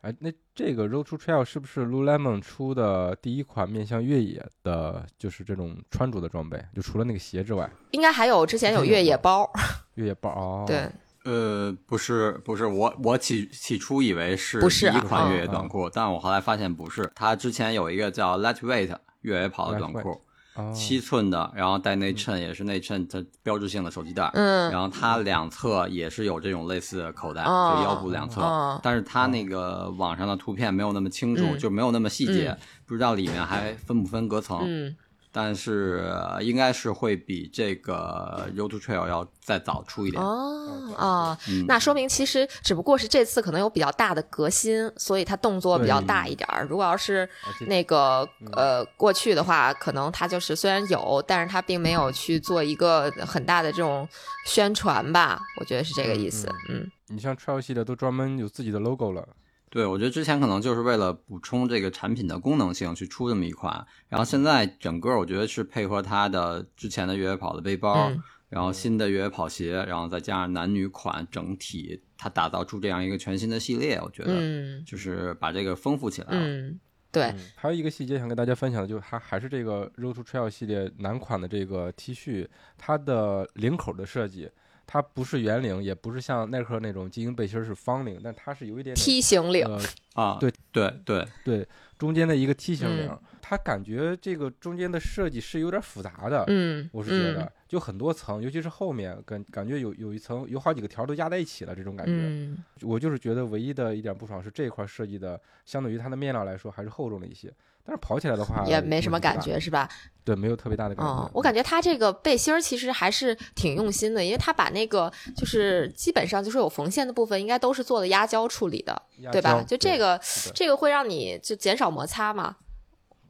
[0.02, 6.64] 哎，那这个 Road to Trail 是不是 Lululemon 出的第一款面向越野的，就是这种穿着的装备？
[6.74, 9.50] 就除了那个鞋之外，应该还有之前有越野包，
[9.96, 10.88] 越野包哦，对，
[11.26, 20.22] 呃，不是，不是，我我起起初以为是一款越野嗯短裤，但我后来发现不是，它之前有一个叫 Lightweight 越野跑的短裤，
[20.54, 34.60] 哦，七寸的，然后带内衬，也是内衬它标志性的手机袋，嗯然后它两侧也是有这种类似的口袋，哦就腰部两侧，哦但是它那个网上的图片没有那么清楚，嗯就没有那么细节，嗯不知道里面还分不分隔层。
[34.62, 34.96] 嗯
[35.38, 40.22] 但是呃应该是会比这个 Road to Trail 要再早出一点。
[40.22, 46.64] 哦啊，嗯，那说明其实只不过是这次可能有比较大的革新，所以它动作比较大一点儿。
[46.64, 47.28] 如果要是
[47.66, 54.08] 那个嗯呃过去的话，可能它就是虽然有，但是它并没有去做一个很大的这种
[54.46, 56.48] 宣传吧，我觉得是这个意思。
[56.70, 59.28] 嗯你像 Trail 系列都专门有自己的 logo 了，
[59.76, 76.38] 对，我觉得之前可能就是为了补充这个产品的功能性去出这么一款，然后现在整个我觉得是配合它的之前的越野跑的背包，嗯然后新的越野跑鞋，然后再加上男女款，整体它打造出这样一个全新的系列，我觉得嗯就是把这个丰富起来了。
[76.40, 76.80] 嗯，
[77.12, 84.48] 对，嗯，还有一个细节想跟大家分享的，就是还还是这个 Road to Trail 系列男款的这个 T 恤，它的领口的设计，
[84.86, 89.80] 它不是圆领，也不是像耐克那种精英背心儿是方领，但它是有一点点梯形领，呃
[90.14, 91.68] 啊，对对对，对
[91.98, 93.18] 中间的一个梯形领，嗯。
[93.48, 102.12] 它感觉这个中间的设计是有点复杂的，嗯，我是觉得、嗯就很多层，尤其是后面感感觉有有一层有好几个条都压在一起了，这种感觉。
[102.12, 107.52] 嗯我就是觉得唯一的一点不爽是这一块设计的，相对于它的面料来说还是厚重了一些，
[107.84, 109.88] 但是跑起来的话也没什么感觉是吧？
[110.22, 111.10] 对，没有特别大的感觉。
[111.10, 119.00] 哦，我感觉它这个背心儿其实还是挺用心的，因为它把那个就是基本上就是有缝线的部分，应该都是做的压胶处理的，
[119.32, 119.62] 对吧？
[119.62, 120.20] 就这个
[120.54, 122.56] 这个会让你就减少摩擦嘛。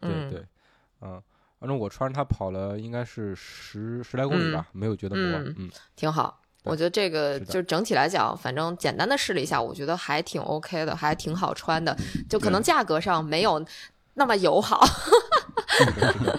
[0.03, 0.47] 嗯，对对，
[1.03, 1.23] 嗯，
[1.59, 6.41] 反正我穿着它跑了应该是十十来公里吧，没有觉得磨，嗯嗯，挺好。
[6.65, 11.97] 我觉得这个就整体来讲，反正简单的试了一下，我觉得还挺 OK 的，还挺好穿的。
[12.29, 13.65] 就可能价格上没有
[14.15, 14.85] 那么友好，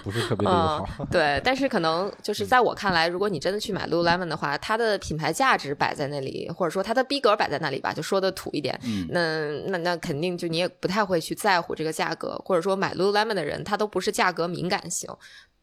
[0.02, 0.86] 不是特别好。
[1.10, 15.08] 对，但是可能就是在我看来，如果你真的去买 Lululemon 的话，它的品牌价值摆在那里，或者说它的逼格摆在那里吧，就说的土一点，嗯，那那那肯定就你也不太会去在乎这个价格，或者说买 Lululemon 的人，他都不是价格敏感型。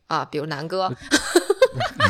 [0.08, 1.55] 啊，比如南哥，也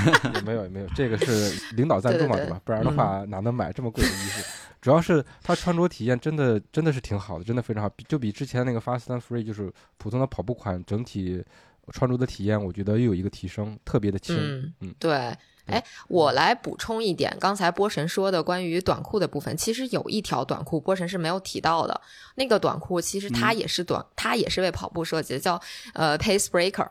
[0.46, 2.62] 没有没有，这个是领导赞助嘛，对吧？
[2.64, 4.44] 不然的话哪能买这么贵的衣服？
[4.82, 11.44] 主要是它穿着体验真的真的是挺好的，真的非常好，比就比之前那个 Fast and Free 就是普通的跑步款整体
[11.92, 14.36] 穿着的体验，我觉得又有一个提升，特别的轻。
[14.38, 15.36] 嗯嗯对。
[15.68, 22.02] 哎，我来补充一点，刚才波神说的关于短裤的部分，其实有一条短裤波神是没有提到的。
[22.36, 25.60] 那个短裤其实它嗯也是短，它也是为跑步设计的，叫
[25.96, 26.88] 呃 Pace Breaker。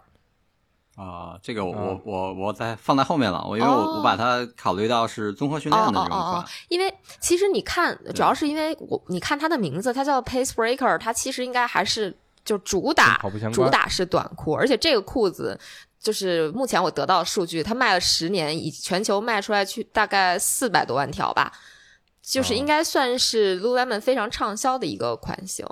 [0.97, 3.97] 啊，这个我啊我我我在放在后面了，我因为我哦。
[3.97, 13.21] 我把它考虑到是综合训练的这种款哦哦哦哦，因为其实你看，主要是因为我你看它的名字，它叫 Pace Breaker，它其实应该还是就主打
[13.53, 15.59] 主打是短裤，而且这个裤子
[16.01, 21.53] 就是目前我得到的数据，它卖了十年，以全球卖出来去大概四百多万条吧。
[22.25, 25.67] 就是哦应该算是 Lululemon 非常畅销的一个款型，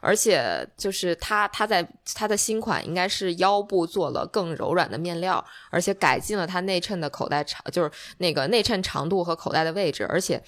[0.00, 10.42] 而且就是它它在它的新款应该是腰部做了更柔软的面料，而且改进了它内衬的口袋长，就是那个内衬长度和口袋的位置，而且。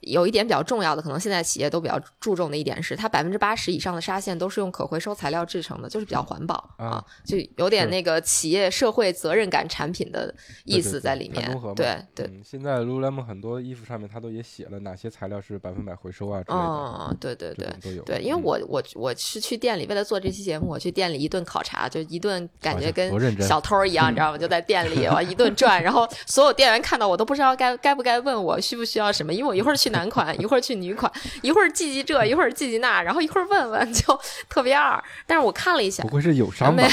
[0.00, 10.34] 有一点比较重要的，可能现在企业都比较注重的一点是，它百分之八十以上的纱线都是用可回收材料制成的，就是比较环保啊啊，就有点那个企业社会责任感产品的
[10.64, 17.66] 意思在里面对对，嗯，现在 Lululemon 很多衣服上面它都也写了哪些材料是百分百回收啊之类的，嗯，对对对。
[17.80, 18.02] 都有。
[18.02, 23.10] 对，因为嗯我我我是去店里，为了做这期节目，我去店里一顿考察，就一顿感觉跟
[23.40, 24.38] 小偷一样，你知道吗？
[24.38, 31.10] 就在店里 我一顿转，然后所有店员看到我都不知道该该不该问我需不需要什么，因为我一会儿去男款，一会儿去女款，
[31.42, 35.02] 一会儿记记这，一会儿记记那，然后一会儿问问，就特别二。
[35.26, 36.88] 但是我看了一下不，会是友商吧没？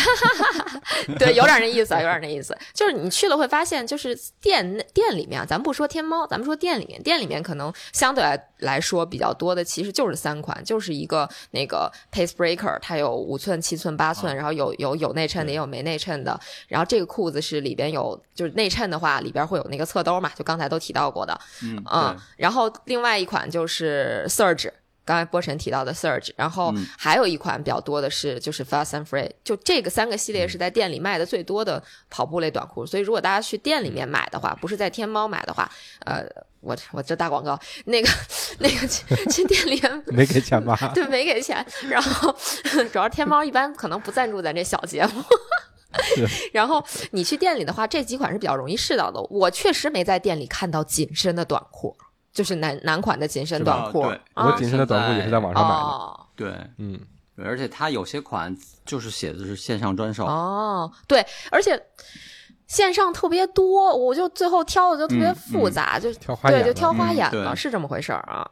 [1.18, 2.58] 对，有点那意思啊，有点那意思。
[2.74, 16.40] 就是你去了会发现，就是店内店里面啊，咱不说天猫，咱们说店里面，店里面可能相对来来说比较多的，其实就是三款，就是一个那个 Pace Breaker，它有五寸、七寸、八寸，然后有有有内衬的，也有没内衬的。
[16.68, 21.40] 然后这个裤子是里边有，就是内衬的话，里边会有那个侧兜嘛，就刚才都提到过的。
[21.64, 24.72] 嗯嗯，然后另外一款就是 Surge。
[25.06, 35.72] 刚才波神提到的 Surge，然后嗯还有一款比较多的是就是 Fast and Free，就这个三个系列是在店里卖的最多的跑步类短裤，所以如果大家去店里面买的话，不是在天猫买的话，
[36.04, 36.26] 呃，
[36.60, 38.10] 我我这大广告，那个
[38.60, 40.78] 那个去去店里 没给钱吧？
[40.94, 41.66] 对，没给钱。
[41.88, 42.36] 然后
[42.92, 45.24] 主要天猫一般可能不赞助咱这小节目。
[46.52, 49.22] 然后你去店里的话，这几款是比较容易试到的。
[49.30, 51.96] 我确实没在店里看到紧身的短裤，
[52.38, 54.04] 就是男男款的紧身短裤。
[54.04, 55.76] 对啊我紧身的短裤也是在网上买的。
[55.76, 57.00] 哦对嗯，
[57.36, 61.82] 对，而且它有些款就是写的是线上专售，哦，对，而且
[62.68, 68.48] 线上特别多，我就最后挑的就特别嗯复杂，就挑花眼对，就挑花嗯眼了，对是这么回事儿啊。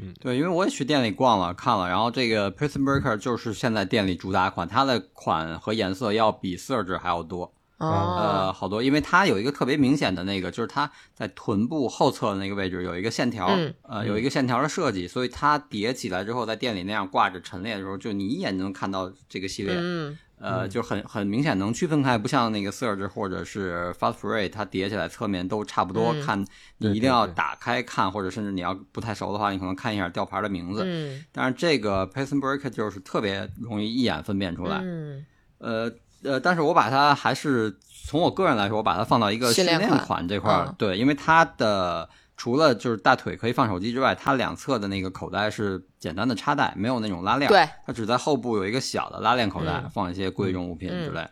[0.00, 7.52] 嗯对，因为我也去店里逛了看了，然后这个 Prison Breaker 就是现在店里主打款，它的款和颜色要比 Surge 还要多。
[7.82, 26.44] 哦，呃，好多，因为它有一个特别明显的那个，就是它在臀部后侧的那个位置有一个线条，嗯呃，有一个线条的设计，所以它叠起来之后，在店里那样挂着陈列的时候，就你一眼就能看到这个系列，嗯呃，就很很明显能区分开，不像那个 Surge 或者是 Fast Free，它叠起来侧面都差不多，嗯看
[26.78, 30.82] 你一定要打开看，或者甚至你要不太熟的话，你可能看一下吊牌的名字。
[30.84, 31.24] 嗯。
[31.30, 35.24] 但是这个 Payson Breaker 就是特别容易一眼分辨出来，嗯。
[35.58, 35.88] 呃
[36.24, 51.28] 呃，但是我把它还是从我个人来说，我把它放到一个训练款款这块儿，嗯对，因为它的除了就是大腿可以放手机之外，它两侧的那个口袋是简单的插袋，没有那种拉链，对，它只在后部有一个小的拉链口袋，嗯放一些贵重物品之类。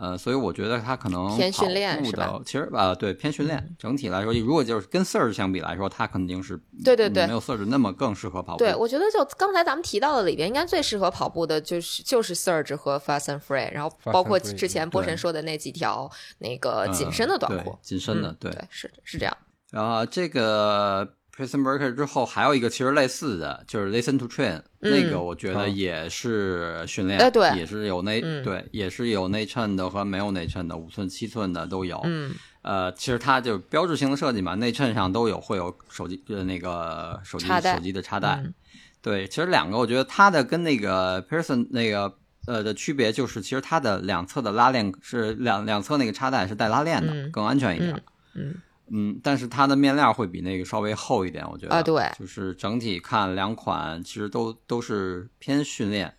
[0.00, 3.74] 呃，所以我觉得它可能偏训练跑步是吧的，其实呃对偏训练。
[3.78, 8.58] 整体来说，如果就是跟 Surge 相比来说，它肯定是对对对没有 Surge 那么更适合跑步。
[8.58, 19.36] 对，我觉得就刚才咱们提到的里边，应该最适合跑步的就是就是 Surge 和 Fast and Free，然后包括之前波神说的那几条那个嗯紧身的短对裤，紧身的对，是是这样，
[19.70, 32.00] 然后这个 Prison Breaker 之后还有一个其实类似的，就是 Listen to Train，、嗯那个我觉得嗯也是训练，哎对也是有内、嗯对，也是有内衬的和没有内衬的，五寸、七寸的都有。
[32.04, 38.42] 嗯呃，其实它就标志性的设计嘛，内衬上都有会有手机呃那个手机手机的插袋。
[38.44, 38.52] 嗯
[39.00, 42.12] 对，其实两个我觉得它的跟那个 Pearson 那个
[42.46, 48.02] 呃的区别就是，其实它的两侧的拉链是两两侧那个插袋是带拉链的，嗯更安全一点。
[48.34, 48.56] 嗯
[48.90, 56.14] 嗯嗯，但是它的面料会比那个稍微厚一点，我觉得啊对就是整体看两款其实都都是偏训练，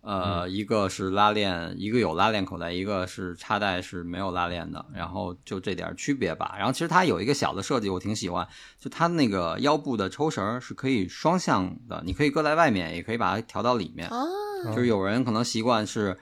[0.00, 6.54] 呃，一个是拉链，一个有拉链口袋，一个是插袋是没有拉链的，然后就这点区别吧。
[6.56, 8.46] 然后其实它有一个小的设计，我挺喜欢，
[8.78, 14.08] 就它那个腰部的抽绳是可以双向的，你可以搁在外面，也可以把它调到里面。
[14.08, 14.24] 啊，
[14.74, 16.16] 就是有人可能习惯是，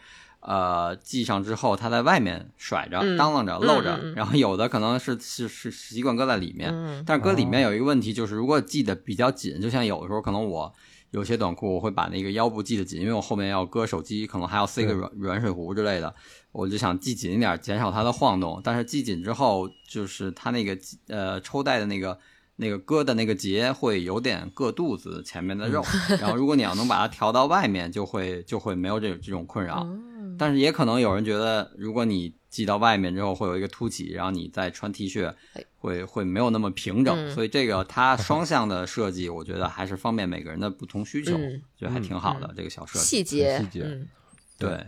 [0.47, 10.73] 呃，系上之后它在外面甩着、嗯当啷着、露着，然后有的可能是是是习惯搁在里面，嗯但是搁里面有一个问题，就是如果系的比较紧，就像有的时候可能我
[11.13, 16.15] 有些短裤我会把那个腰部系得紧，因为我后面要搁手机，可能还要塞个软软水壶之类的，
[16.53, 18.61] 我就想系紧一点，减少它的晃动。
[18.63, 20.77] 但是系紧之后，就是它那个
[21.09, 22.19] 呃抽带的那个。
[22.57, 25.85] 那个割的那个结会有点硌肚子前面的肉，
[26.21, 29.81] 然后如果你要能把它调到外面，就会就会没有这这种困扰。
[29.83, 37.15] 嗯但是也可能有人觉得，如果你系到外面之后会有一个凸起，然后你再穿 T 恤哎，会会没有那么平整。
[37.17, 43.05] 嗯所以这个它双向的设计，我觉得还是方便每个人的不同需求，嗯觉得还挺好的、这个小设计。
[43.05, 44.09] 细节细节嗯
[44.57, 44.87] 对，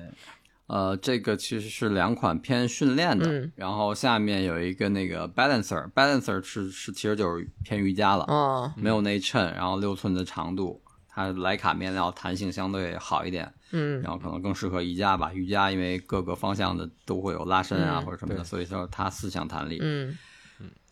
[0.69, 10.81] 呃，这个其实是两款偏训练的，嗯然后下面有一个那个 Balancer，Balancer 是是其实就是偏瑜伽了，哦没有内衬，然后六寸的长度，
[11.17, 13.51] 它莱卡面料弹性相对好一点。
[13.73, 15.33] 嗯然后可能更适合瑜伽吧。
[15.33, 19.79] 瑜伽因为各个方向的都会有拉伸啊、嗯或者什么的，对所以说它四项弹力。
[19.81, 20.15] 嗯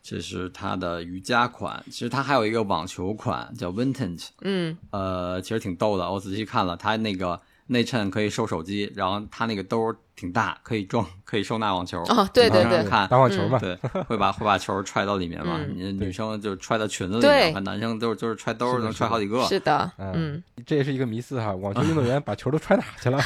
[0.02, 1.82] 这是它的瑜伽款。
[1.86, 6.10] 其实它还有一个网球款叫 Vintage，嗯呃，其实挺逗的。
[6.10, 12.00] 我仔细看了，它那个内衬可以收手机，然后它那个兜儿挺大，可以装，可以收纳网球。
[12.04, 13.74] 哦对对对看打网球嘛，对，
[14.06, 15.58] 会把会把球揣到里面嘛？
[15.58, 19.44] 嗯你女生就揣到裙子里对面，看男生都就是揣兜儿，能揣好几个。
[19.46, 21.52] 是的嗯嗯这也是一个迷思哈。
[21.52, 23.18] 网球运动员把球都揣哪去了？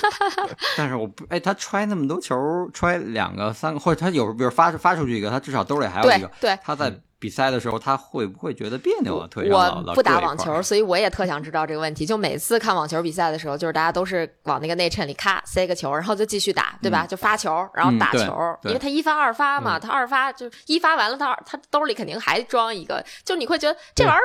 [0.76, 2.36] 但是我不，哎，他揣那么多球，
[2.72, 6.30] 揣两个、三个，或者他有时候比如发发出去一个，他至少兜里还有一个。
[6.40, 6.58] 对对。
[6.62, 9.28] 他在比赛的时候，他会不会觉得别扭啊？
[9.30, 12.06] 腿上不打网球，所以我也特想知道这个问题。
[12.06, 17.06] 就每次看网球比赛的时候，就是大家都是往那个内衬里咔塞个球，然后就继续打，对吧？
[17.06, 24.22] 就发球，然后打球，对因为他一发二发嘛，他二发就一发完了，他二他兜里肯定还装一个，就你会觉得这玩意儿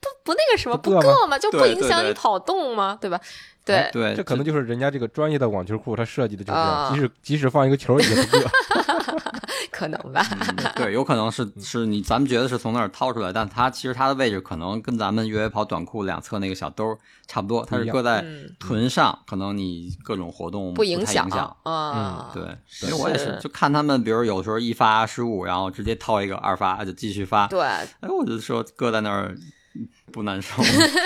[0.00, 1.38] 不不那个什么不硌吗？
[1.38, 2.98] 就不影响你跑动吗？
[3.00, 3.20] 对吧？
[3.64, 8.46] 对，对，这可能就是人家这个专业的网球裤，它设计的就是这样，啊即使即使放一个球也不硌。
[9.70, 10.24] 可能吧。
[10.30, 21.56] 嗯对，有可能是是你咱们觉得是从那儿掏出来，但它其实它的位置可能跟咱们越野跑短裤两侧那个小兜儿差不多，它是搁在嗯臀上，可能你各种活动不影影响响。
[21.62, 22.30] 啊。
[22.34, 29.36] 对，是因为我也是，就看他们，比如有时候一发失误，然后直接掏一个二发就继续发，对，哎，我就说搁在那儿
[30.12, 30.62] 不难受。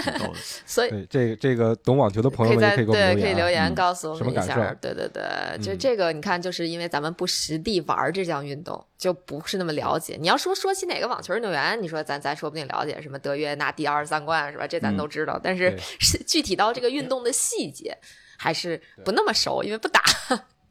[0.66, 4.68] 所以，这个这个懂网球的朋友们可以在可以给我们对可以留言告诉我什么感们一下。
[4.70, 5.22] 受对对对，
[5.60, 10.16] 就嗯这个你看，就是因为咱们不实地玩这项运动，就不是那么了解。
[10.20, 14.66] 你要说说起哪个网球运动员，你说咱咱说不定了解什么德约拿第二十三冠是吧？
[14.66, 17.96] 这咱都知道，但是是具体到这个运动的细节。
[18.40, 20.00] 还是不那么熟，因为不打。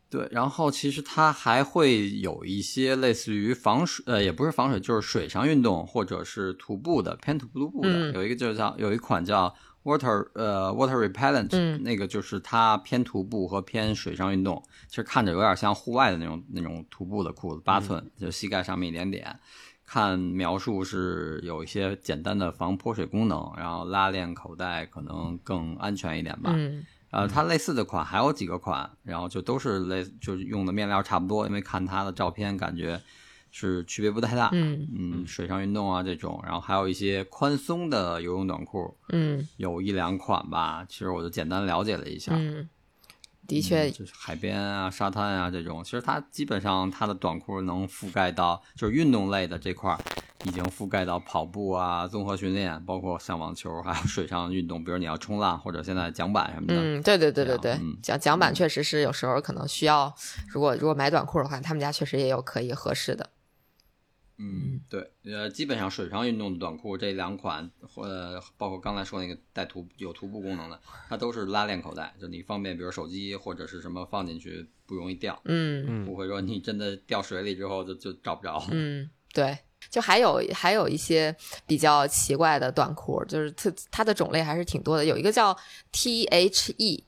[0.09, 9.53] 对，然后其实它还会有一些类似于防水，呃，也不是防水，就是水上运动或者是徒步的偏徒步的，嗯有一个就叫有一款叫
[9.83, 19.37] water 呃 water repellent，、嗯那个就是它偏徒步和偏水上运动，其实看着有点像户外的那种那种徒步的裤子，八寸，就膝盖上面一点点。
[19.85, 26.51] 看描述是有一些简单的防泼水功能，然后拉链口袋可能更安全一点吧。
[26.53, 33.01] 嗯呃，它类似的款还有几个款，然后就都是类，就是用的面料差不多，因为看它的照片感觉
[33.49, 34.49] 是区别不太大。
[34.51, 40.85] 嗯嗯，水上运动啊这种，然后还有一些宽松的游泳短裤，嗯有一两款吧。
[40.87, 42.67] 其实我就简单了解了一下，嗯，
[43.47, 49.97] 的确嗯，就是海边啊、沙滩啊这种，其实它基本上它的短裤能覆盖到，就是运动类的这块儿，
[50.43, 56.75] 已经覆盖到跑步啊、综合训练，包括像网球，还有水上运动，比如你要冲浪或者现在桨板什么的。
[56.75, 60.13] 嗯，对对对对对桨桨板确实是有时候可能需要，
[60.49, 63.29] 如果如果买短裤的话，他们家确实也有可以合适的。
[64.37, 70.79] 嗯，对，呃，基本上水上运动的短裤这两款，呃，包括刚才说那个带徒有徒步功能的，
[71.09, 78.63] 它都是拉链口袋，就你方便，比如手机或者是什么放进去不容易掉，嗯嗯不会说你真的掉水里之后就就找不着。
[78.71, 79.57] 嗯， 对。
[79.91, 81.33] 就还有还有一些
[81.65, 85.05] 比较奇怪的短裤，就是它它的种类还是挺多的。
[85.05, 85.55] 有一个叫
[85.91, 87.05] T H E，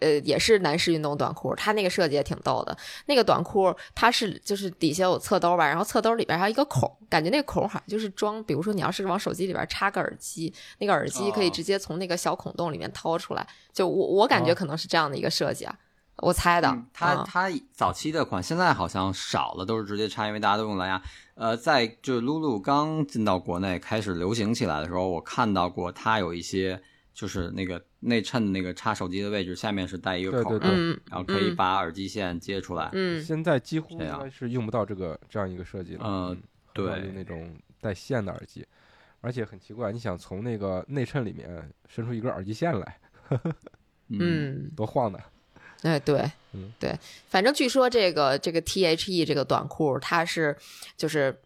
[0.00, 2.76] 呃，也是男士运动短裤，它那个设计也挺逗的。
[3.06, 13.46] 那个短裤它是就是底下有侧兜吧，然后侧兜里边还有一个孔，感觉那个孔好像就是装，比如说你要是往手机里边插个耳机，那个耳机可以哦直接从那个小孔洞里面掏出来。
[13.72, 15.74] 就我我感觉哦可能是这样的一个设计啊，
[16.16, 16.68] 我猜的。
[16.68, 21.02] 嗯它嗯它早期的款现在好像少了，都是直接插，因为大家都用蓝牙。
[21.34, 26.82] 呃，在就露露刚进到国内开始流行起来的时候，我看到过它有一些
[27.14, 32.88] 就是那个内衬那个插手机的位置下面是带一个口的，对对对嗯然后可以嗯把耳机线接出来。
[32.92, 36.02] 嗯现在几乎应该是用不到这个这样一个设计了。
[36.04, 36.42] 嗯
[36.74, 38.64] 对用那种带线的耳机，
[39.20, 43.52] 而且很奇怪，你想从那个内衬里面伸出一根耳机线来，呵呵
[44.08, 44.70] 嗯。
[44.76, 45.20] 多晃的。
[45.82, 46.20] 哎，对
[46.52, 46.96] 嗯，对，
[47.28, 50.56] 反正据说这个这个 T H E 这个短裤，它是
[50.96, 51.36] 就是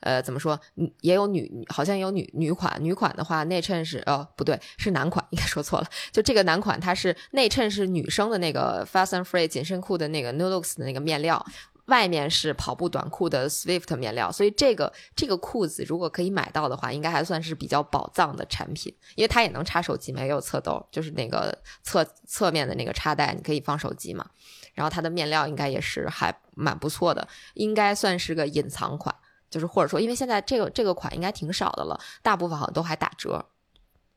[0.00, 0.58] 呃怎么说，
[1.00, 11.44] 也有女，好像有女女款，女款的话内衬是哦不对，是男款，应该说错了，就这个男款它是内衬是女生的那个 Fast and Free 紧身裤的那个 Nulux 的那个面料。
[11.86, 24.28] 外面是跑步短裤的 Swift 面料，所以这个这个裤子如果可以买到的话，应该还算是比较宝藏的产品，因为它也能插手机嘛，也有侧兜，就是那个侧侧面的那个插袋，你可以放手机嘛。
[24.74, 29.14] 然后它的面料应该也是还蛮不错的，应该算是个隐藏款，
[29.50, 33.44] 就是或者说，因为现在这个这个款应该挺少的了，大部分好像都还打折。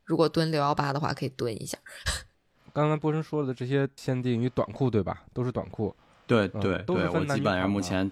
[0.05, 1.77] 如果蹲六幺八的话，可以蹲一下。
[2.73, 5.23] 刚刚波神说的这些限定于短裤，对吧？
[5.33, 5.95] 都是短裤。
[5.97, 8.09] 嗯对对对，都是分男女我基本上款目前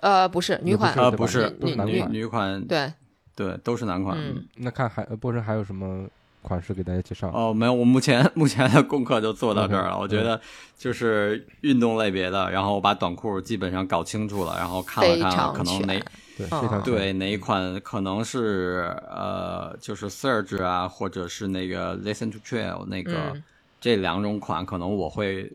[0.00, 2.02] 呃，不是女款，呃不是都是女。
[2.10, 2.92] 女款，对，
[3.36, 4.18] 对都是男款。
[4.18, 6.08] 嗯那看还呃波神还有什么
[6.40, 7.30] 款式给大家介绍？
[7.32, 9.94] 哦，没有，我目前目前的功课就做到这儿了。
[9.94, 10.40] 嗯我觉得
[10.76, 16.04] 就是运动类别的，然后我把短裤基本上搞清楚了，然后看了看，可能哪全。
[16.36, 16.62] 对，嗯。
[16.62, 23.42] 非常对哪一款可能是呃，就是 Surge 啊，或者是那个 Listen to Trail 那个、嗯。
[23.80, 25.50] 这这两种款，可能我会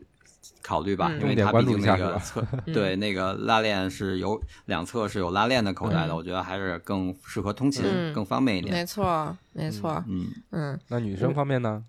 [0.62, 1.20] 考虑吧，嗯。
[1.20, 6.16] 因为它毕竟那个侧 对那个拉链是有两侧是有拉链的口袋的，嗯。
[6.16, 8.12] 我觉得还是更适合通勤，嗯。
[8.12, 8.72] 更方便一点。
[8.72, 8.86] 没点。
[8.86, 11.82] 错，没错，嗯，嗯，那女生方面呢？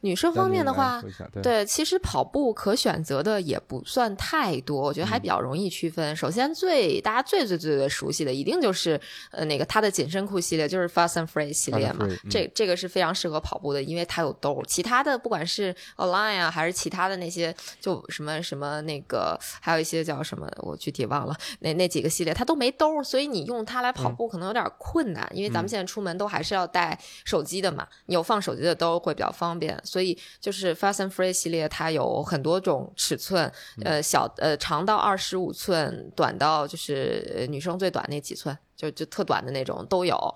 [0.00, 6.14] 女生方面的话对，对，其实跑步可选择的也不算太多，我觉得嗯还比较容易区分。
[6.14, 12.06] 首先最大家最最最最熟悉的，一定就是呃那个它的紧身裤系列，就是 Fast and Free 系列嘛。
[12.30, 14.64] 这这个是非常适合跑步的，因为它有兜儿。
[14.66, 33.50] 其他的不管是 Align 啊，还是其他的那些，就什么什么那个，还有一些叫什么，我具体忘了，那那几个系列它都没兜儿，所以你用它来跑步可能有点困难，因为咱们嗯现在出门都还是要带手机的嘛，你有放手机的兜儿会比较方便，所以就是 Fast and Free 系列，它有很多种尺寸，
[33.82, 40.34] 呃，小呃长到二十五寸，短到就是呃女生最短那几寸，就就特短的那种都有。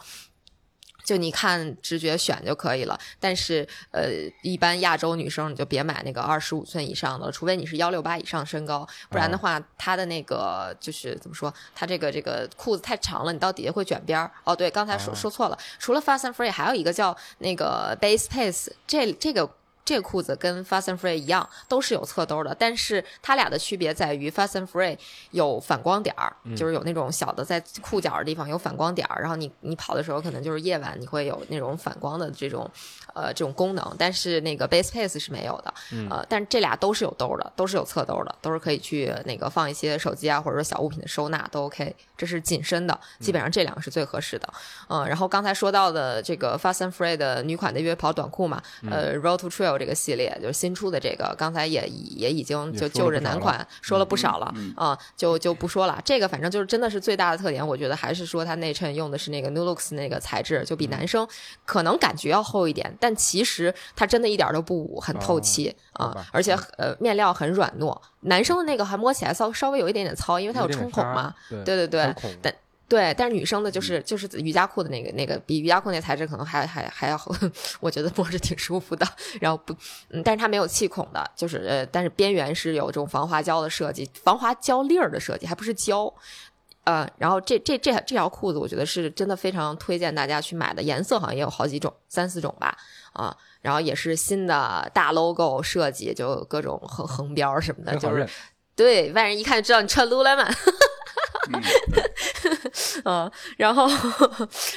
[1.05, 4.09] 就你看直觉选就可以了，但是呃，
[4.43, 14.31] 一般亚洲女生你就别买那个二十五寸以上的了，除非你是幺六八以上身高，不然的话，它的那个就是怎么说，它这个这个裤子太长了，你到底下会卷边儿。
[14.45, 19.49] 哦，对，刚才说哦说错了，除了 Fast and Free，还有一个叫那个 Base Pace，这这个。
[19.85, 24.97] 这这个裤子跟 Fast and Free 一样，都是有侧兜的，但是它俩的区别在于 Fast and Free
[25.33, 32.67] 有反光点儿，就是有那种小的在裤脚的地方有反光点儿，然后你你跑的时候可能就是夜晚你会有那种反光的这种
[33.15, 35.75] 呃这种功能，但是那个 Base Pace 是没有的，
[36.11, 44.49] 呃，但是这俩都是有兜的，都是有侧兜的，都是可以去那个放一些手机啊或者说小物品的收纳都 OK，这是紧身的，基本上这两个是最合适的，
[44.89, 56.01] 嗯，然后刚才说到的这个 Fast and Free 的女款的越野跑短裤嘛，呃，Road to Trail 这个系列就是新出的这个，刚才也也已经就就着男款说了不少了啊、就就不说了。
[56.05, 61.27] 这个反正就是真的是最大的特点，我觉得还是说它内衬用的是那个 New Looks 那个材质，就比男生
[61.65, 68.01] 可能感觉要厚一点，但其实它真的一点都不捂，很透气啊、而且呃面料很软糯。
[68.21, 72.55] 男生的那个还摸起来稍稍微有一点点糙，因为它有冲孔嘛。，对对对对但
[72.89, 77.21] 对，但是女生的就是就是瑜伽裤的那个那个比瑜伽裤那材质可能还还还要，
[77.81, 79.05] 我觉得摸着挺舒服的。
[79.41, 79.75] 然后不，
[80.11, 86.13] 嗯，但是它没有气孔的，就是呃，但是边缘是有这种防滑胶的设计，防滑胶粒儿的设计，还不是胶。
[86.85, 92.77] 呃，然后这这这这条裤子，我觉得是真的非常推荐大家去买的，颜色好像也有好几种，三四种吧，
[93.13, 98.29] 啊，然后也是新的大 logo 设计，就各种横横标什么的，就是。
[98.75, 100.51] 对外人一看就知道你穿 Lululemon。
[101.53, 101.61] 嗯，
[103.57, 103.89] 然后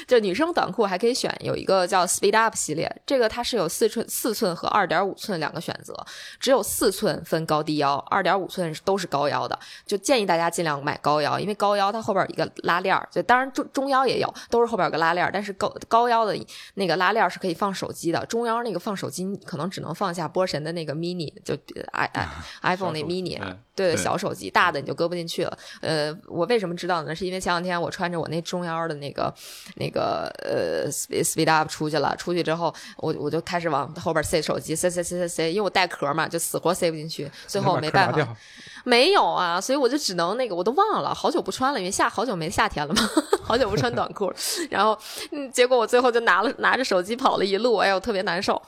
[0.08, 5.94] 就女生短裤还可以选有一个叫 Speed Up 系列，这个它是有四寸、四寸和二点五寸两个选择，
[6.40, 16.38] 只有四寸分高低腰，二点五寸都是高腰的，就建议大家尽量买高腰，因为高腰它后边有一个拉链儿，就当然中中腰也有，都是后边有个拉链儿，但是高高腰的
[16.76, 21.56] 那个拉链儿是可以放手机的，中腰那个放手机可能只能放下波神的那个 mini，就
[21.92, 22.30] i i
[22.62, 23.40] iPhone 那 mini，
[23.76, 25.58] 对小手机大的你就搁不进去了。
[25.82, 27.16] 呃，我为什么知道呢？
[27.16, 29.34] 是因为前两天我穿着我那中腰的那个
[29.76, 38.38] 那个呃 Speed Up 出去了，出去之后我我就开始往后边塞手机，塞塞塞塞塞，因为我带壳嘛，就死活塞不进去，最后没办法，
[38.84, 43.02] 没有啊，所以我就只能那个我都忘了，好久不穿了，因为夏好久没夏天了嘛，
[43.44, 44.34] 好久不穿短裤，
[44.70, 44.98] 然后
[45.32, 48.62] 嗯，结果我最后就拿了拿着手机跑了一路，哎呦特别难受，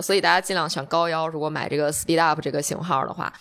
[0.00, 3.32] 所以大家尽量选高腰，如果买这个 Speed Up 这个型号的话。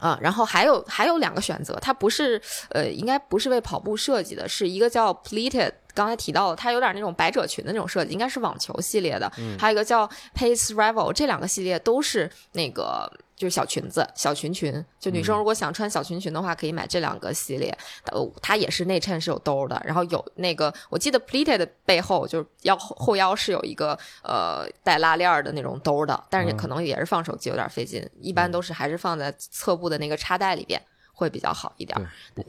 [0.00, 2.40] 啊，然后还有还有两个选择，它不是
[2.70, 13.10] 呃，应该不是为跑步设计的，是一个叫 Pleated，刚才提到的，它有点那种百褶裙的那种设计，应该是网球系列的，还有一个叫 Pace Rival，这两个系列都是那个
[13.42, 17.76] 就是小裙子、小裙裙，就女生如果想穿小裙裙的话，可以买这两个系列，
[18.12, 30.80] 呃，它也是内衬是有兜的，然后有那个我记得 Pleated 背后就是腰后后腰是有一个呃带拉链儿的那种兜的，但是可能也是放手机有点费劲，一般都是还是放在侧部的那个插袋里边
[31.12, 31.98] 会比较好一点。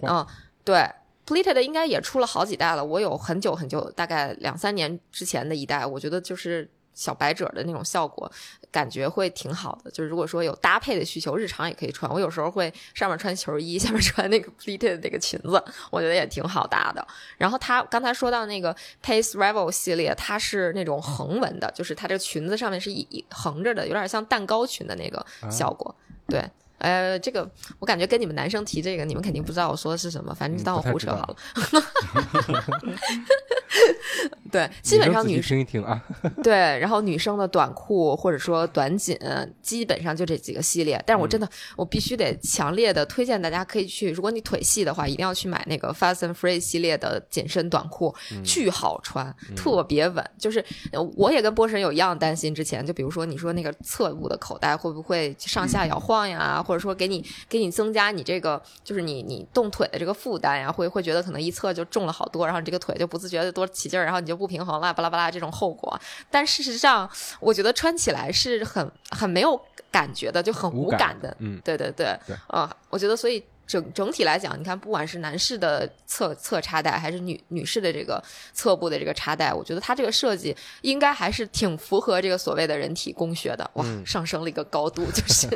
[0.04, 0.24] 嗯，
[0.64, 0.88] 对。
[1.26, 8.32] Pleated 应该也出了好几代了，我有很久很久，大概两三年之前的一代，我觉得就是小白褶的那种效果，
[8.72, 9.92] 感觉会挺好的。
[9.92, 12.12] 就是如果说有搭配的需求，日常也可以穿。
[12.12, 17.06] 我有时候会上面穿球衣，下面穿那个 pleated 那个裙子，我觉得也挺好搭的。
[17.38, 25.96] 然后它刚才说到那个 Pace Revel 系列，它是那种横纹的，就是它这个裙子上面是一一横着的，有点像蛋糕裙的那个效果。
[26.28, 26.44] 对。
[26.80, 31.36] 呃，这个我感觉跟你们男生提这个，你们肯定不知道我说的是什么，反正就当我胡扯好了。
[34.52, 36.02] 对，基本上女女生一听啊，
[36.44, 39.18] 对，然后女生的短裤或者说短紧，
[39.62, 41.02] 基本上就这几个系列。
[41.08, 48.14] 但是我真的，我必须得强烈的推荐大家可以去，如果你腿细的话，一定要去买那个 Fast and Free 系列的紧身短裤，
[48.44, 50.24] 巨好穿，特别稳。
[50.38, 66.00] 就是呃我也跟波神有一样担心，之前就比如说你说那个侧部的口袋会不会上下摇晃呀，或者说给你给你增加你这个就是你你动腿的这个负担呀，会会觉得可能一侧就重了好多，然后你这个腿就不自觉的多起劲儿，然后你就不平衡了，巴拉巴拉这种后果。
[66.30, 67.10] 但事实上，
[67.40, 69.60] 我觉得穿起来是很很没有
[69.92, 71.36] 感觉的，就很无感的。
[71.40, 73.44] 嗯对对对，对啊、我觉得所以。
[73.66, 83.68] 整整体来讲，你看，不管是男士的侧侧插袋，还是女女士的这个侧部的这个插袋，我觉得它这个设计应该还是挺符合这个所谓的人体工学的。
[83.76, 85.48] 哇，嗯上升了一个高度，就是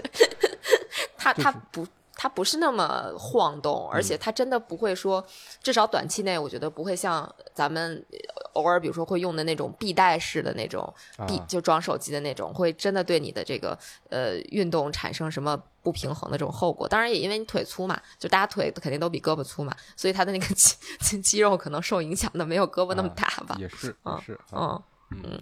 [1.18, 1.86] 它它不
[2.20, 5.24] 它不是那么晃动，而嗯且它真的不会说，
[5.62, 8.18] 至少短期内我觉得不会像咱们呃
[8.54, 10.92] 偶尔比如说会用的那种臂带式的那种
[11.28, 13.78] 臂啊就装手机的那种，会真的对你的这个
[14.10, 16.88] 呃运动产生什么不平衡的这种后果。
[16.88, 23.56] 当然也因为你腿粗嘛，就大家腿肯定都比胳膊粗嘛，所以它的那个 肌肌肉可能受影响的没有胳膊那么啊大吧。
[23.60, 25.42] 也是嗯也是嗯，嗯，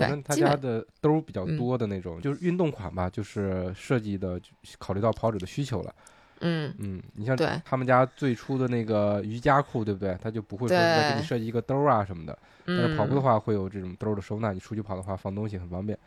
[0.00, 4.40] 反正他家的兜儿比较嗯多的那种，就是运动款吧，就是设计的
[4.78, 5.94] 考虑到跑者的需求了。
[6.40, 10.16] 嗯嗯，你像他们家最初的那个瑜伽裤，对不对？
[10.22, 12.38] 他就不会说再给你设计一个兜儿啊什么的。
[12.64, 15.98] 但是跑步的嗯，话会有这种兜儿的收纳，你出去跑的话放东西很方便。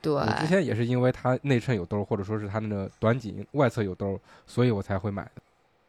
[0.00, 5.42] 对，我之前也是因为它内衬有兜儿，或者说是它那个短颈外侧有兜儿，所以我才会买的。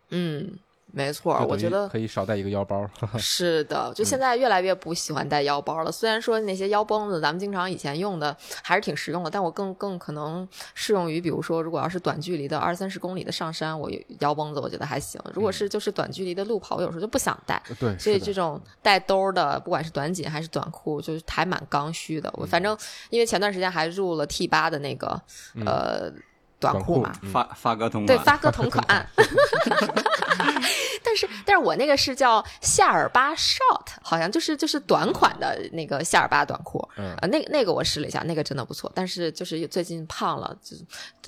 [0.09, 0.51] 嗯，
[0.93, 2.85] 没错，我觉得可以少带一个腰包。
[3.17, 5.91] 是的，就现在越来越不喜欢带腰包了。
[5.91, 15.21] 虽然说那些腰绷子咱们经常以前用的还是挺实用的，但我更更可能适用于，比如说如果要是短距离的二三十公里的上山，我有腰绷子我觉得还行。
[15.33, 17.61] 如果是就是短距离的路跑，我有时候就不想带。
[17.79, 22.29] 对，所以这种带兜儿的，不管是短紧还是短裤，就是还蛮刚需的。
[22.35, 22.77] 我反正
[23.09, 25.21] 因为前段时间还入了 T 八的那个、
[25.65, 26.11] 呃
[26.61, 28.85] 短短裤裤嘛，嗯发发哥同款对，发哥同款。
[31.03, 36.87] 但是，但是我那个是叫夏尔巴 short，好像就是就是短款的那个夏尔巴短裤。
[36.95, 38.89] 嗯呃，那个那个我试了一下，那个真的不错。
[38.95, 40.77] 但是就是最近胖了，就，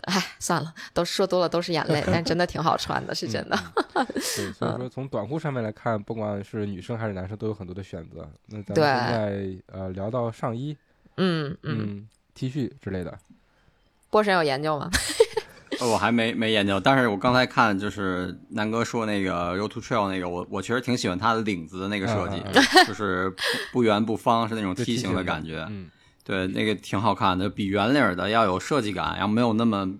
[0.03, 2.01] 唉，算了，都说多了都是眼泪。
[2.05, 3.59] 但真的挺好穿的，是真的。
[3.93, 8.25] 对，所以说从短裤上面来看，不管是女生还是男生，都有很多的选择。
[8.47, 10.77] 那咱们对现在呃聊到上衣，
[11.17, 13.17] 嗯嗯，嗯，T 恤之类的，
[14.13, 14.87] 波神有研究吗？
[15.81, 22.53] 呃我还没没研究，但是我刚才看就是南哥说那个 Road to Trail 那个，我我确实挺喜欢它的领子的那个设计，嗯
[22.85, 23.35] 就是不
[23.71, 25.65] 不圆不方，是那种梯形形的感觉。
[25.67, 25.89] 嗯，
[26.23, 29.91] 对，那个挺好看的，比圆领儿的要有设计感，然后没有那么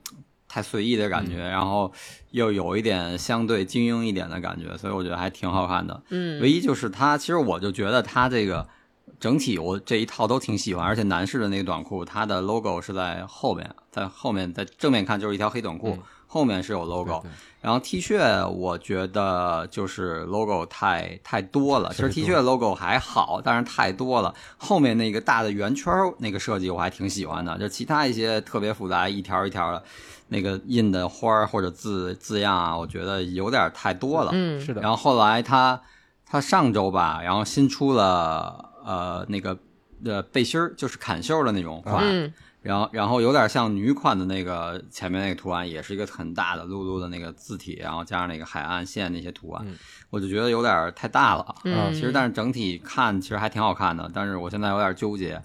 [0.47, 1.91] 太随意的感觉，然后
[2.30, 6.03] 又有一点相对精英一点的感觉，所以我觉得还挺好看的。
[6.09, 8.70] 嗯唯一就是它，其实我就觉得它这个
[9.24, 21.93] 整体我这一套都挺喜欢，而且男士的那个短裤，它的 logo 是在后面，在后面在正面看就是一条黑短裤，嗯后面是有 logo，对对然后 T 恤，我觉得就是 logo 太太多了。
[21.93, 24.34] 其实 T 恤 logo 还好，但是太多了。
[24.57, 29.82] 后面那个大的圆圈那个设计我还挺喜欢的，就其他一些特别复杂一条一条的
[30.28, 34.32] 那个印的花儿或者字字样啊，我觉得有点太多了。
[34.34, 35.80] 嗯是的，然后后来他
[36.26, 39.57] 他上周吧，然后新出了呃那个
[40.05, 49.75] 呃背心儿，就是砍袖的那种款，嗯然后然后有点像女款的那个前面那个图案，也是一个很大的露露的那个字体，然后加上那个海岸线那些图案，嗯
[50.09, 51.55] 我就觉得有点太大了。
[51.65, 55.41] 嗯啊其实但是整体看其实还挺好看的，但是我现在有点纠结。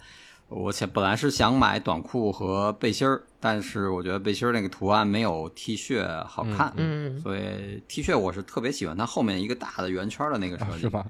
[0.51, 11.05] 我想本来是想买短裤和背心儿，但是我觉得背心儿那个图案没有 T 恤好看，嗯，所以 T 恤我是特别喜欢它后面一个大的圆圈儿的那个设计，啊是吧？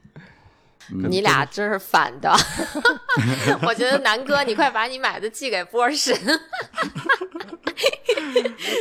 [0.92, 2.34] 嗯你俩真是反的。
[3.66, 6.16] 我觉得南哥，你快把你买的寄给波神。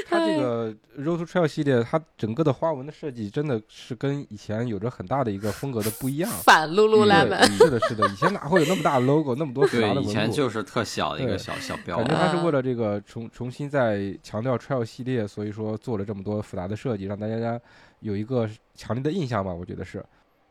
[0.09, 6.29] 它这个 Road to Trail 系列，它整个的花纹的设计真的是跟以前有着很大的一个风格的不一样。
[6.43, 10.09] 反 Lululemon，对是的，是的，以前哪会有那么大的 logo，那么多复杂对，的纹路？
[10.09, 12.19] 以前就是特小的一个小小标感觉志。
[12.19, 17.59] 它是为了这个重重新再强调 Trail 系列，所以说做了这么多复杂的设计，让大家
[17.99, 19.53] 有一个强烈的印象吧。
[19.53, 20.03] 我觉得是。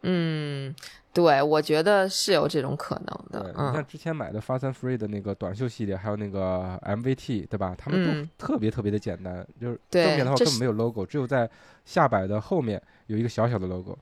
[0.02, 0.72] 嗯，
[1.16, 7.74] 对，我觉得是有这种可能的，，你像嗯之前买的 Fast and Free 的那个短袖系列，还有那个 MVT，对吧？
[7.78, 11.48] 他们都嗯特别特别的简单，就是对正面的话根本没有 logo，只有在
[11.86, 13.98] 下摆的后面有一个小小的 logo。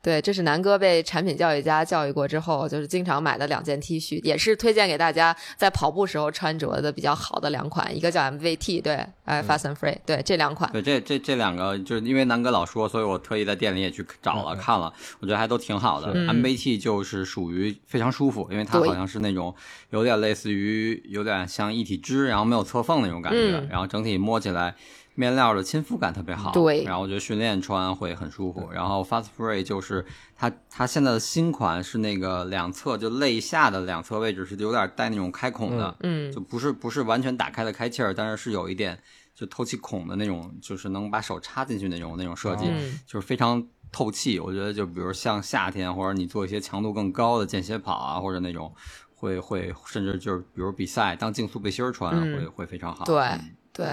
[0.00, 16.12] 对，这是南哥被产品教育家教育过之后，就是经常买的两件 T 恤，也是推荐给大家在跑步时候穿着的比较好的两款，一个叫 MVT，对，哎，Fast and Free，对，这两款，对，这这这两个就是因为南哥老说，所以我特意在店里也去找了、看了，我觉得还都挺好的。
[16.14, 16.26] 是。
[16.26, 16.28] 嗯。
[16.28, 19.54] MBT 就是属于非常舒服，因为它好像是那种
[19.90, 23.68] 有点类似于有点像一体织，然后没有侧缝那种感觉，嗯。
[23.68, 24.74] 然后整体摸起来
[25.18, 26.52] 面料的亲肤感特别好。
[26.52, 28.70] 对然后我觉得训练穿会很舒服。
[28.72, 30.06] 然后 Fast Free 就是
[30.36, 38.96] 它它现在的新款是那个两侧就肋下的两侧位置是有点带那种开孔的，嗯就不是不是完全打开的开气儿，但是是有一点
[39.34, 44.38] 就透气孔的那种，就是能把手插进去那种那种设计，嗯就是非常透气。
[44.38, 48.72] 我觉得就比如像夏天或者你做一些强度更高的间歇跑啊，或者那种
[49.16, 53.04] 会会甚至就是比如比赛当竞速背心儿穿、嗯会会非常好。
[53.04, 53.86] 对嗯对。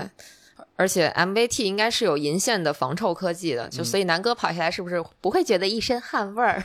[0.75, 6.61] 而且 MVT 应该是有银线的防臭科技的，就所以南哥跑下来是不是不会觉得一身汗味儿？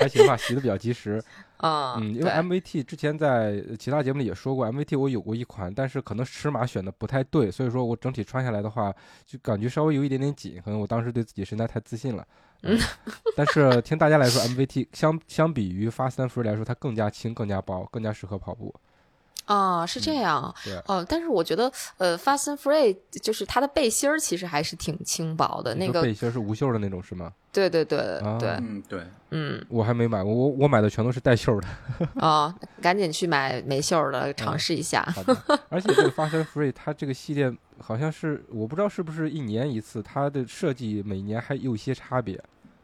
[0.00, 1.22] 还行吧，洗的比较及时。
[1.62, 8.90] 嗯，嗯，因为 MVT 之前在其他节目里也说过，MVT 我有过一款，但是可能尺码选的不太对，所以说我整体穿下来的话，
[9.26, 12.26] 就感觉稍微有一点点紧，可能我当时对自己身材太自信了。
[12.62, 12.78] 嗯，
[13.36, 18.74] 但是听大家来说，MVT 相相比于 Fast and Free 来说，它更加轻、更加薄、更加适合跑步。
[19.46, 20.54] 啊，是这样。
[20.64, 25.74] 对哦，但是我觉得，呃，Fast and Free 就是它的背心儿其实还是挺轻薄的。
[25.74, 27.32] 那个，背心是无袖的那种是吗？
[27.52, 31.66] 对对对啊对，嗯，对，嗯我还没买过，我我买的全都是带袖的。
[32.24, 35.02] 啊， 赶紧去买没袖儿的尝试一下。
[35.14, 35.36] 好的，
[35.68, 42.40] 而且这个 Fast and Free 它这个系列好像是我不知道是不是一年一次，它的设计每年还有一些差别。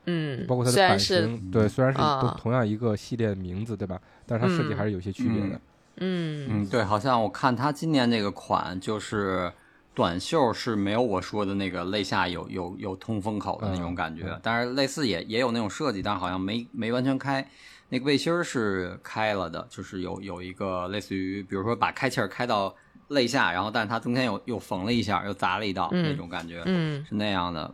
[0.07, 2.01] 嗯，包括它的版虽然是型，对，虽然是
[2.39, 4.01] 同样一个系列名字，对吧？
[4.27, 5.55] 但是它设计嗯还是有些区别的。
[5.55, 5.61] 嗯
[5.99, 9.53] 嗯，对，好像我看他今年那个款就是
[9.95, 14.31] 短袖是没有我说的那个肋下有有有通风口的那种感觉，嗯。
[14.35, 17.47] 嗯但是类似也也有那种设计，但是好像没没完全开。
[17.89, 22.75] 那个背心儿是开了的，就是有有一个类似于，比如说把开气儿开到
[23.09, 27.05] 肋下，然后但是它中间又又缝了一下，又砸了一道、嗯那种感觉，嗯。
[27.09, 27.73] 是那样的，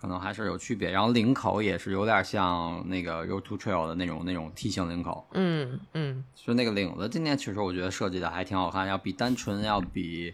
[0.00, 0.90] 可能还是有区别。
[0.90, 10.32] 然后领口也是有点像那个 Road to Trail 的那种那种梯形领口，嗯嗯就那个领子，今年其实我觉得设计的还挺好看，要比单纯要比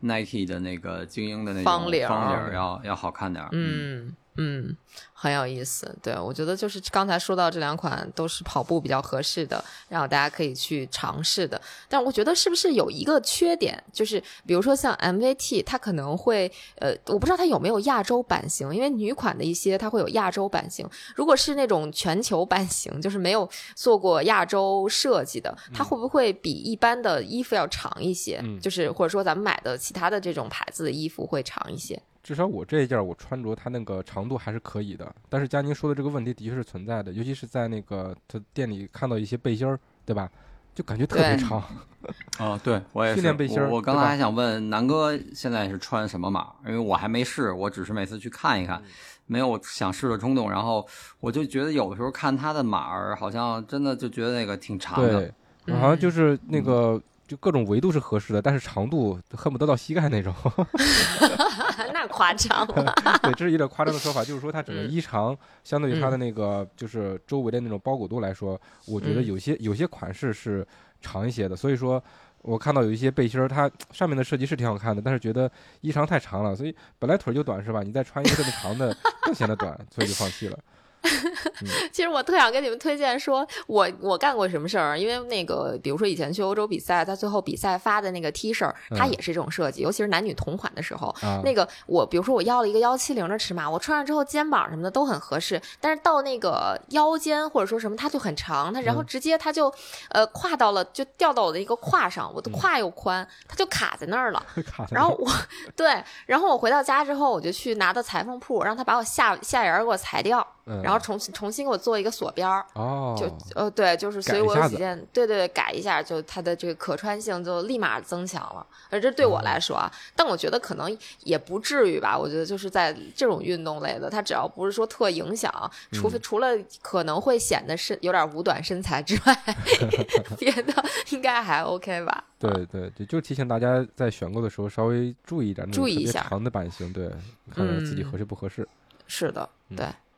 [0.00, 3.48] Nike 的那个精英的那种方领儿方领儿要要好看点儿。
[3.52, 4.76] 嗯嗯，
[5.12, 5.96] 很有意思。
[6.02, 11.60] 对我觉得就是刚才说到这两款都是跑步比较合适的，然后大家可以去尝试的。
[11.88, 20.88] 但我觉得是不是有一个缺点，就是比如说像 MVT，它可能会呃，我不知道它有没有亚洲版型，因为女款的一些它会有亚洲版型。
[21.14, 28.40] 如果是那种全球版型，就是没有做过亚洲设计的，它会不会比一般的衣服要长一些？
[28.42, 32.00] 嗯就是或者说咱们买的其他的这种牌子的衣服会长一些。
[32.24, 40.28] 至少我这一件儿我穿着它那个长度还是可以的，但是佳宁说的这个问题的确是存在的，尤其是在那个他店里看到一些背心儿，对吧？
[40.74, 41.62] 就感觉特别对长，
[42.38, 43.16] 啊，对我也是。
[43.16, 46.52] 训练背心儿我我刚才还想问南哥现在是穿什么码？
[46.66, 48.84] 因为我还没试，我只是每次去看一看，嗯
[49.26, 50.50] 没有想试的冲动。
[50.50, 50.86] 然后
[51.20, 55.32] 我就觉得有的时候看他的码儿，好像真的就觉得那个挺长的。
[55.64, 60.34] 对，好像就是那个就各种维度是合适的，但是长度恨不得到膝盖那种。
[61.92, 62.94] 那夸张了。
[63.22, 70.66] 对，这是一点夸张的说法，就是说它整个嗯衣长相对于它的那个就是周围的那种包裹度来说，我觉得嗯有些有些款式是
[71.00, 72.02] 长一些的，所以说。
[72.46, 75.50] 我看到有一些背心儿，它上面的设计是挺好看的，但是觉得
[75.80, 77.82] 衣长太长了，所以本来腿就短是吧？
[77.82, 78.94] 你再穿一个这么长的，
[79.24, 80.58] 更显得短，所以就放弃了。
[81.92, 89.10] 其实我特想跟你们推荐说，我我干过什么事儿，因为那个比如说以前去欧洲比赛，他最后比赛发的那个 T 恤，它嗯。
[89.14, 91.08] 也是这种设计，尤其是男女同款的时候。
[91.20, 99.06] 啊，那个我比如说我要了一个幺七零的尺码，我穿上之后肩膀什么的都很合适，但是到那个腰间或者说什么它就很长，它然后嗯。
[99.06, 99.72] 直接它就、
[100.08, 102.54] 呃跨到了就掉到我的一个胯上，我的嗯。
[102.54, 104.44] 胯又宽，它就卡在那儿了。
[104.90, 105.30] 然后我
[105.76, 112.64] 对，然后我回到家之后，我就去拿到裁缝铺，让他把我下下沿儿给我裁掉，嗯然后重新重新给我做一个锁边儿。
[112.74, 118.66] 哦，就呃对，就是所以我几件，对对对，改一下，就它的这个可穿性就立马增强了。
[118.90, 122.18] 而这对我来说啊，但我觉得可能也不至于吧。
[122.18, 125.52] 我觉得就是在这种运动类的，它只要不是说特影响，
[125.92, 126.48] 除非、除了
[126.82, 129.38] 可能会显得身有点五短身材之外，
[130.38, 132.24] 别的应该还 OK 吧。
[132.38, 137.08] 对对对，就提醒大家在选购的时候稍微注意一点，注意一下长的版型，对，
[137.54, 138.66] 看看自己嗯合适不合适。
[139.06, 139.76] 是的，嗯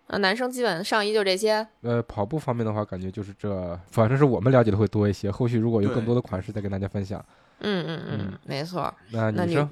[0.08, 0.12] 对。
[0.12, 5.30] 那男生基本上衣就这些，呃，跑步方面的话，感觉就是这，反正是我们了解的会多一些。
[5.30, 7.24] 后续如果有更多的款式，再跟大家分享。
[7.60, 8.92] 嗯嗯嗯嗯，没错。
[9.10, 9.68] 那女生，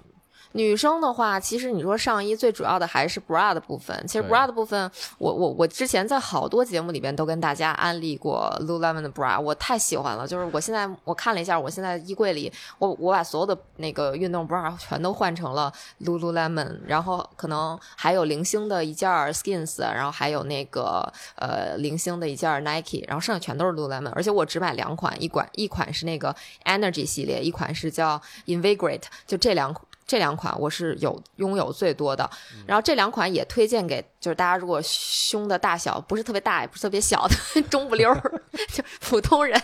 [0.56, 4.04] 女生的话，其实你说上衣最主要的还是 bra 的部分。
[4.06, 4.88] 其实 bra 的部分，
[5.18, 10.28] 我我我之前在好多节目里边都跟大家安利过 Lululemon 的 bra，我太喜欢了。
[10.28, 15.72] 就是我现在我看了一下，我现在衣柜里，我我把所有的那个运动 bra 全都换成了
[16.04, 24.12] Lululemon，然后可能还有零星的一件 Skins，然后还有那个呃零星的一件 Nike，然后剩下全都是 Lululemon。
[24.14, 26.32] 而且我只买两款，一款一款是那个
[26.64, 29.84] Energy 系列，一款是叫 Invigorate，就这两款。
[30.06, 32.28] 这两款我是有拥有最多的，
[32.66, 38.42] 然后这两款也推荐给就是大家如果胸的大小不是特别大也不是特别小的 中不溜儿，
[38.72, 39.58] 就普通人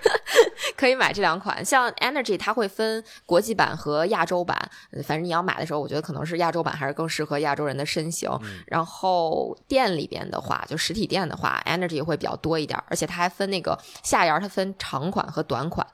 [0.76, 1.62] 可以买这两款。
[1.64, 4.56] 像 Energy 它会分国际版和亚洲版，
[4.90, 8.30] 呃反正你要买的时候，我觉得可能是亚洲版还是更适合亚洲人的身形。
[8.66, 15.86] 然后店里边的话，就实体店的话，Energy 会比较多一点，而且它还分那个下沿它分长款和短款。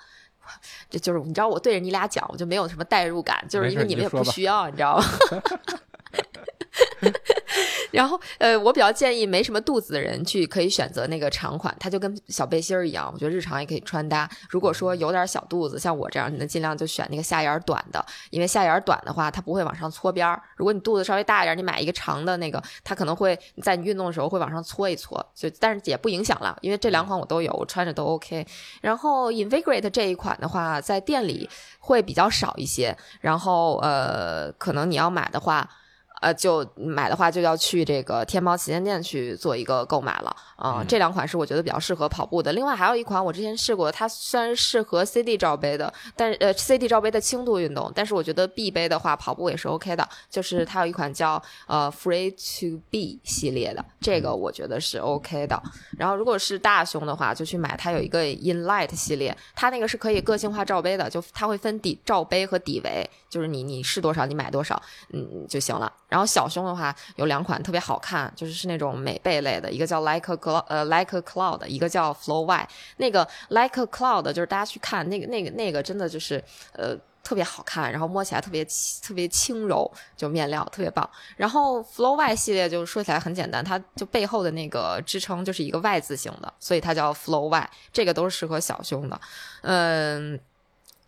[0.88, 5.04] 这就是你知道，我对着你俩讲，我就没有什么代入感，就是因为你们也不需要，你知道吗？
[7.90, 14.30] 然后，呃，我比较建议没什么肚子的人去可以选择那个长款，它就跟小背心儿一样，我觉得日常也可以穿搭。
[14.48, 20.40] 如果说有点小肚子，像我这样，你能尽量就选那个下沿短的，因为下沿短的话，它不会往上搓边儿。
[20.56, 28.46] 如果你肚子稍微大一点，你买一个长的那个，它可能会在你运动的时候会往上搓一搓，就但是也不影响了，因为这两款我都有，我穿着都 OK。
[28.80, 31.50] 然后 Invigorate 这一款的话，在店里
[31.80, 35.68] 会比较少一些，然后呃，可能你要买的话。
[36.20, 40.36] 呃，就买的话就要去这个天猫旗舰店去做一个购买了。
[40.60, 42.52] 啊、嗯这两款是我觉得比较适合跑步的。
[42.52, 50.06] 另外还有一款我之前试过，它虽然适合 CD 罩杯的，但是呃 CD 罩杯的轻度运动，但是我觉得 B 杯的话跑步也是 OK 的。
[50.28, 55.60] 就是它有一款叫呃 Free to Be 系列的，这个我觉得是 OK 的。
[55.96, 64.80] 然后如果是大胸的话，就去买它有一个 In Light 系列，它那个是可以个性化罩杯的，就它会分底罩杯和底围，就是你你是多少你买多少，
[65.12, 65.90] 嗯就行了。
[66.08, 70.36] 然后小胸的话有两款特别好看，就是是那种美背类的，一个叫 Like a
[70.68, 72.68] 呃 Like a Cloud，一个叫 Flow Y。
[72.96, 76.42] 那个 Like a Cloud 就是大家去看那个那个那个真的就是
[76.72, 76.96] 呃。
[77.22, 78.64] 特别好看，然后摸起来特别
[79.02, 81.08] 特别轻柔，就面料特别棒。
[81.36, 87.70] 然后 Flow Y 系列就说起来很简单，它就背后的那个支撑就是一个 Y 字形的，所以它叫 Flow Y。
[87.92, 89.20] 这个都是适合小胸的。
[89.60, 90.40] 嗯，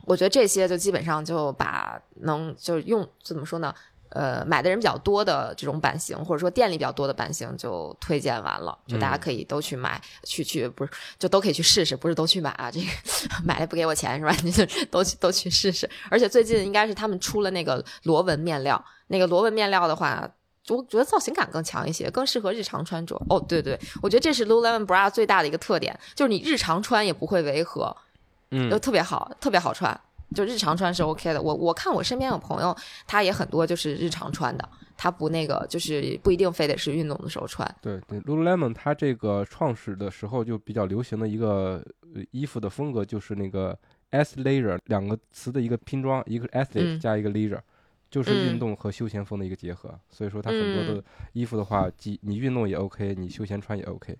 [0.05, 3.75] 我觉得这些就基本上就把能就用怎么说呢？
[4.15, 12.71] 呃，买的人比较多的这种版型，或者说店里比较多的版型就推荐完了，就大家可以都去买，去去不是就都可以去试试，不是都去买啊？
[12.71, 12.87] 这个
[13.45, 14.35] 买了不给我钱是吧？
[14.45, 15.89] 你就都去都去试试。
[16.11, 20.29] 而且最近应该是他们出了那个螺纹面料，那个螺纹面料的话。
[20.69, 23.21] 我觉得造型感更强一些，更适合日常穿着。
[23.29, 27.95] 哦，对对，我觉得这是 Lululemon bra 最大的一个特点，就是你日常穿也不会违和，
[28.53, 30.01] 嗯就特别好，特别好穿。
[30.35, 31.41] 就日常穿是 OK 的。
[31.41, 32.77] 我我看我身边有朋友，
[33.07, 37.69] 他也很多就是日常穿的，他不那个就是不一定非得是运动的时候穿。
[37.81, 43.79] 对对，Lululemon 它这个创始的时候就比较流行的一个呃衣服的风格，就是那个
[44.11, 47.61] S leisure 两个词的一个拼装，一个 athlete 嗯加一个 leisure，、
[48.11, 49.99] 就是嗯运动和休闲风的一个结合。
[50.11, 51.03] 所以说它很多的
[51.33, 54.17] 衣服的话，既你运动也 OK，你休闲穿也 OK。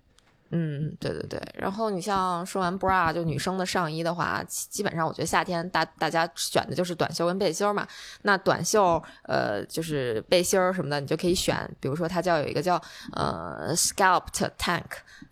[0.55, 1.41] 嗯，对对对。
[1.55, 7.87] 然后你像说完 bra 就女生的上衣的话，基本上我觉得夏天大大家选的就是短袖跟背心嘛。
[8.21, 12.79] 那短袖呃就是背心什么的，你就可以选，比如说它叫有一个叫
[13.13, 14.83] 呃 Sculpt Tank，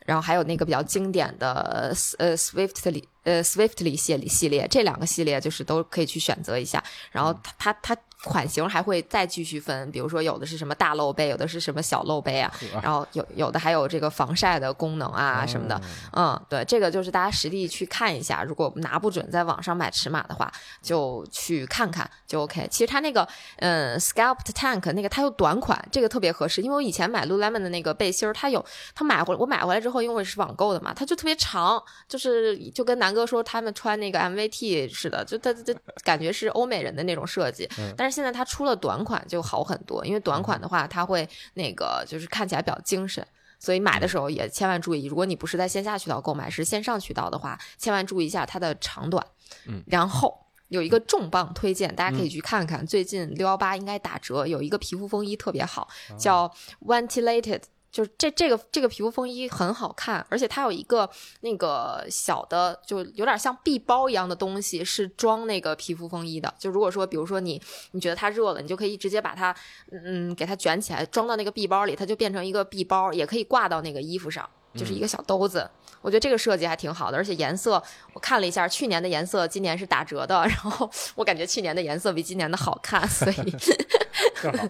[0.07, 6.83] 然后还有那个比较经典的呃 Swiftly 呃 Swiftly 系列系列，这两个系列就是都可以去选择一下。
[7.11, 12.53] 然后它它它款型还会再继续分，比如说有的是什么大露背，有的是什么小露背啊，
[12.83, 15.81] 然后有有的还有这个防晒的功能啊什么的。
[16.13, 18.43] 嗯，对，这个就是大家实地去看一下。
[18.43, 20.51] 如果拿不准在网上买尺码的话，
[20.81, 22.67] 就去看看就 OK。
[22.69, 28.63] 其实它那个嗯 Scalped Tank 那个它有短款，这个特别合适，因为我以前买 Lululemon 的那个背心儿，它有
[28.93, 37.67] 它买回我买回来之后，因为是网购的嘛，它就特别长，就是就跟南哥说他们穿那个 MVT 似的，就它它感觉是欧美人的那种设计。
[37.97, 43.25] 但是现在它出了短款就好很多，因为短款的话，它会那个就是看起来比较精神。
[43.59, 49.25] 所以买的时候也千万注意，如果你不是在线下渠道购买，是线上渠道的话，千万注意一下它的长短。
[49.67, 55.87] 嗯，然后有一个重磅推荐，大家可以去看看，最近六幺八应该打折，有一个皮肤风衣特别好，
[56.17, 56.51] 叫
[56.85, 57.61] Ventilated。
[57.91, 61.09] 就是这这个这个皮肤风衣很好看，而且它有一个
[61.41, 66.53] 那个小的，就有点像臂包一样的东西，是装那个皮肤风衣的。
[66.57, 67.61] 就如果说，比如说你
[67.91, 69.53] 你觉得它热了，你就可以直接把它
[69.91, 75.69] 嗯给它卷起来，装到那个臂包里，它就变成一个臂包，也可以挂到那个衣服上，就是一个小兜子。
[76.01, 77.83] 我觉得这个设计还挺好的，而且颜色
[78.13, 83.51] 我看了一下，去年的颜色今年是打折的，然后 我感觉去年的颜色比今年的好看，所以
[84.41, 84.65] 正好，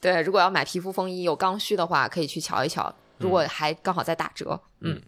[0.00, 2.92] 对，如果要买皮肤风衣有刚需的话，可以去瞧一瞧。
[3.18, 5.00] 如果还刚好在打折，嗯，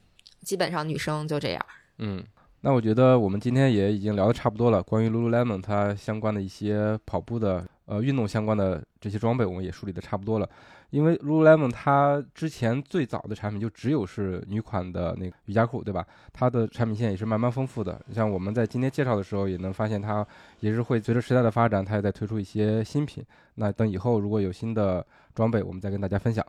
[0.43, 1.66] 基本上女生就这样。
[1.99, 2.22] 嗯，
[2.61, 4.82] 那我觉得我们今天也已经聊的差不多了。
[4.82, 10.49] 关于 Lululemon 它相关的一些跑步的呃运动相关的这些装备，我们也梳理的差不多了。
[10.93, 16.07] 因为 Lululemon 它之前最早的产品就只有是女款的那个瑜伽裤，对吧？
[16.34, 17.99] 它的产品线也是慢慢丰富的。
[18.12, 20.24] 像我们在今天介绍的时候，也能发现它
[20.61, 23.24] 也是会随着时代的发展，它也在推出一些新品。
[23.55, 26.47] 那等以后如果有新的装备，我们再跟大家分享。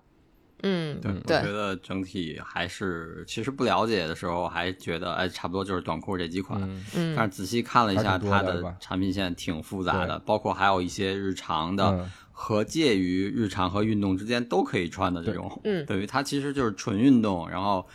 [0.66, 6.62] 嗯，对，嗯我觉得整体还是，其实不了解的时候还觉得，哎，差不多就是短裤这几款。
[6.62, 15.62] 嗯嗯但是仔细看了一下它的产品线，挺复杂的，包括还有一些日常的嗯和介于日常和运动之间都可以穿的这种。
[15.64, 17.86] 嗯等于它其实就是纯运动，然后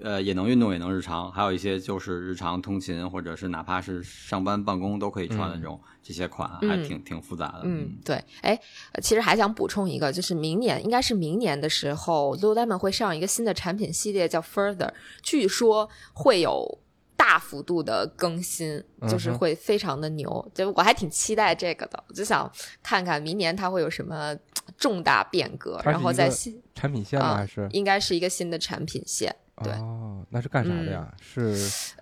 [0.00, 7.62] 呃也能运动也能日常，还有一些就是日常通勤或者是哪怕是上班办公都可以穿的这种、这些款，还嗯挺挺复杂的。
[7.64, 8.58] 嗯，对，哎，
[8.92, 16.78] 呃其实还想补充一个，就是明年应该是明年的时候，Lululemon 会上一个新的产品系列，叫 Further，据说会有
[17.20, 22.50] 大幅度的更新，就是会非常的牛，就我还挺期待这个的，我就想
[22.82, 24.34] 看看明年它会有什么
[24.78, 27.26] 重大变革，然后它是一个再新产品线吗？
[27.26, 27.68] 啊还是？
[27.72, 31.12] 应该是一个新的产品线，对哦，那是干啥的呀？
[31.20, 31.54] 是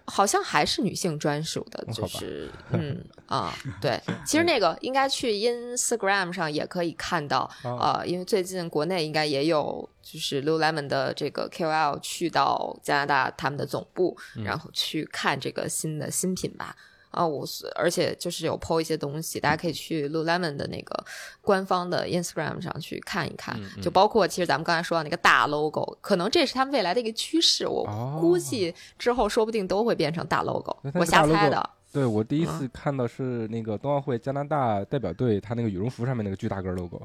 [0.07, 16.75] 好像还是女性专属的，就是 嗯啊，对， 其实那个应该去 Instagram 上也可以看到，啊呃，因为最近国内应该也有就是 Lululemon 的这个 KOL 去到加拿大他们的总部，嗯然后去看这个新的新品吧。
[17.11, 21.05] 啊，我是而且就是有 PO 一些东西，大家可以去 Lululemon 的那个
[21.41, 31.71] 官方的 Instagram 上去看一看，嗯就包括其实咱们刚才说到那个大 logo，可能这是他们未来的一个趋势，我哦估计之后说不定都会变成大 logo，我瞎猜的。
[31.91, 37.01] 对我第一嗯次看到是那个冬奥会加拿大代表队，他那个羽绒服上面那个巨大个 logo。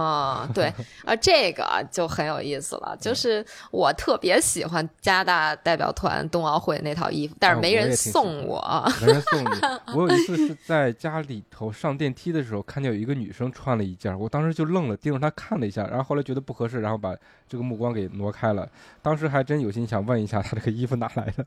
[0.00, 0.72] 啊、对
[1.06, 2.96] 啊，这个就很有意思了。
[3.00, 8.60] 就是我特别喜欢加拿大代表团冬奥会那套衣服，但啊是没人送我。
[9.00, 9.46] 没人送你。
[9.94, 17.14] 我有一次是在家里头上电梯的时候，看见有一个女生穿了一件，我当时就愣了，盯着她看了一下，然后后来觉得不合适，然后把
[17.48, 18.68] 这个目光给挪开了。
[19.00, 21.46] 当时还真有心想问一下，她这个衣服哪来的？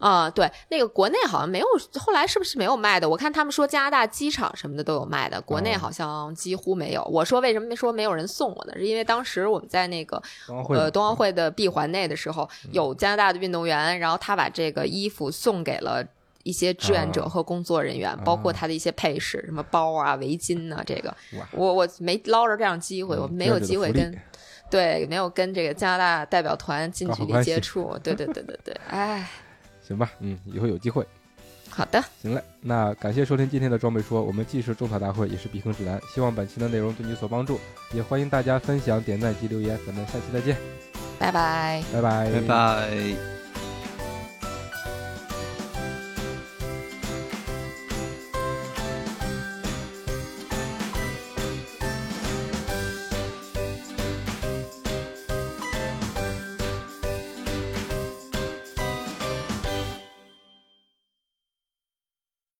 [0.00, 1.66] 啊、对，那个国内好像没有，
[1.98, 3.08] 后来是不是没有卖的？
[3.08, 7.02] 我看他们说加拿大机场什么的都有卖的，国内哦好像几乎没有。
[7.04, 8.72] 我说为什么说没有人送我呢？
[8.76, 10.22] 是因为当时我们在那个
[10.68, 16.04] 呃冬奥会的闭环内的时候，有加拿大的运动员，然后他把这个衣服送给了。
[16.44, 21.14] 一些志愿者啊和工作人员，包括他的一些配饰，什么包啊、围巾啊，这个
[21.52, 24.18] 我我没捞着这样机会，嗯我没有机会跟
[24.70, 29.28] 对没有跟这个加拿大代表团近距离接触，对对对对对，哎，
[29.88, 31.06] 行吧，嗯，以后有机会。
[31.70, 36.00] 好的，行嘞，那感谢收听今天的装备说，我们既是种草大会，也是避坑指南。
[36.12, 37.58] 希望本期的内容对你有所帮助，
[37.94, 39.78] 也欢迎大家分享、点赞及留言。
[39.86, 40.56] 咱们下期再见，
[41.18, 41.82] 拜拜。
[41.92, 43.37] 拜拜，拜拜。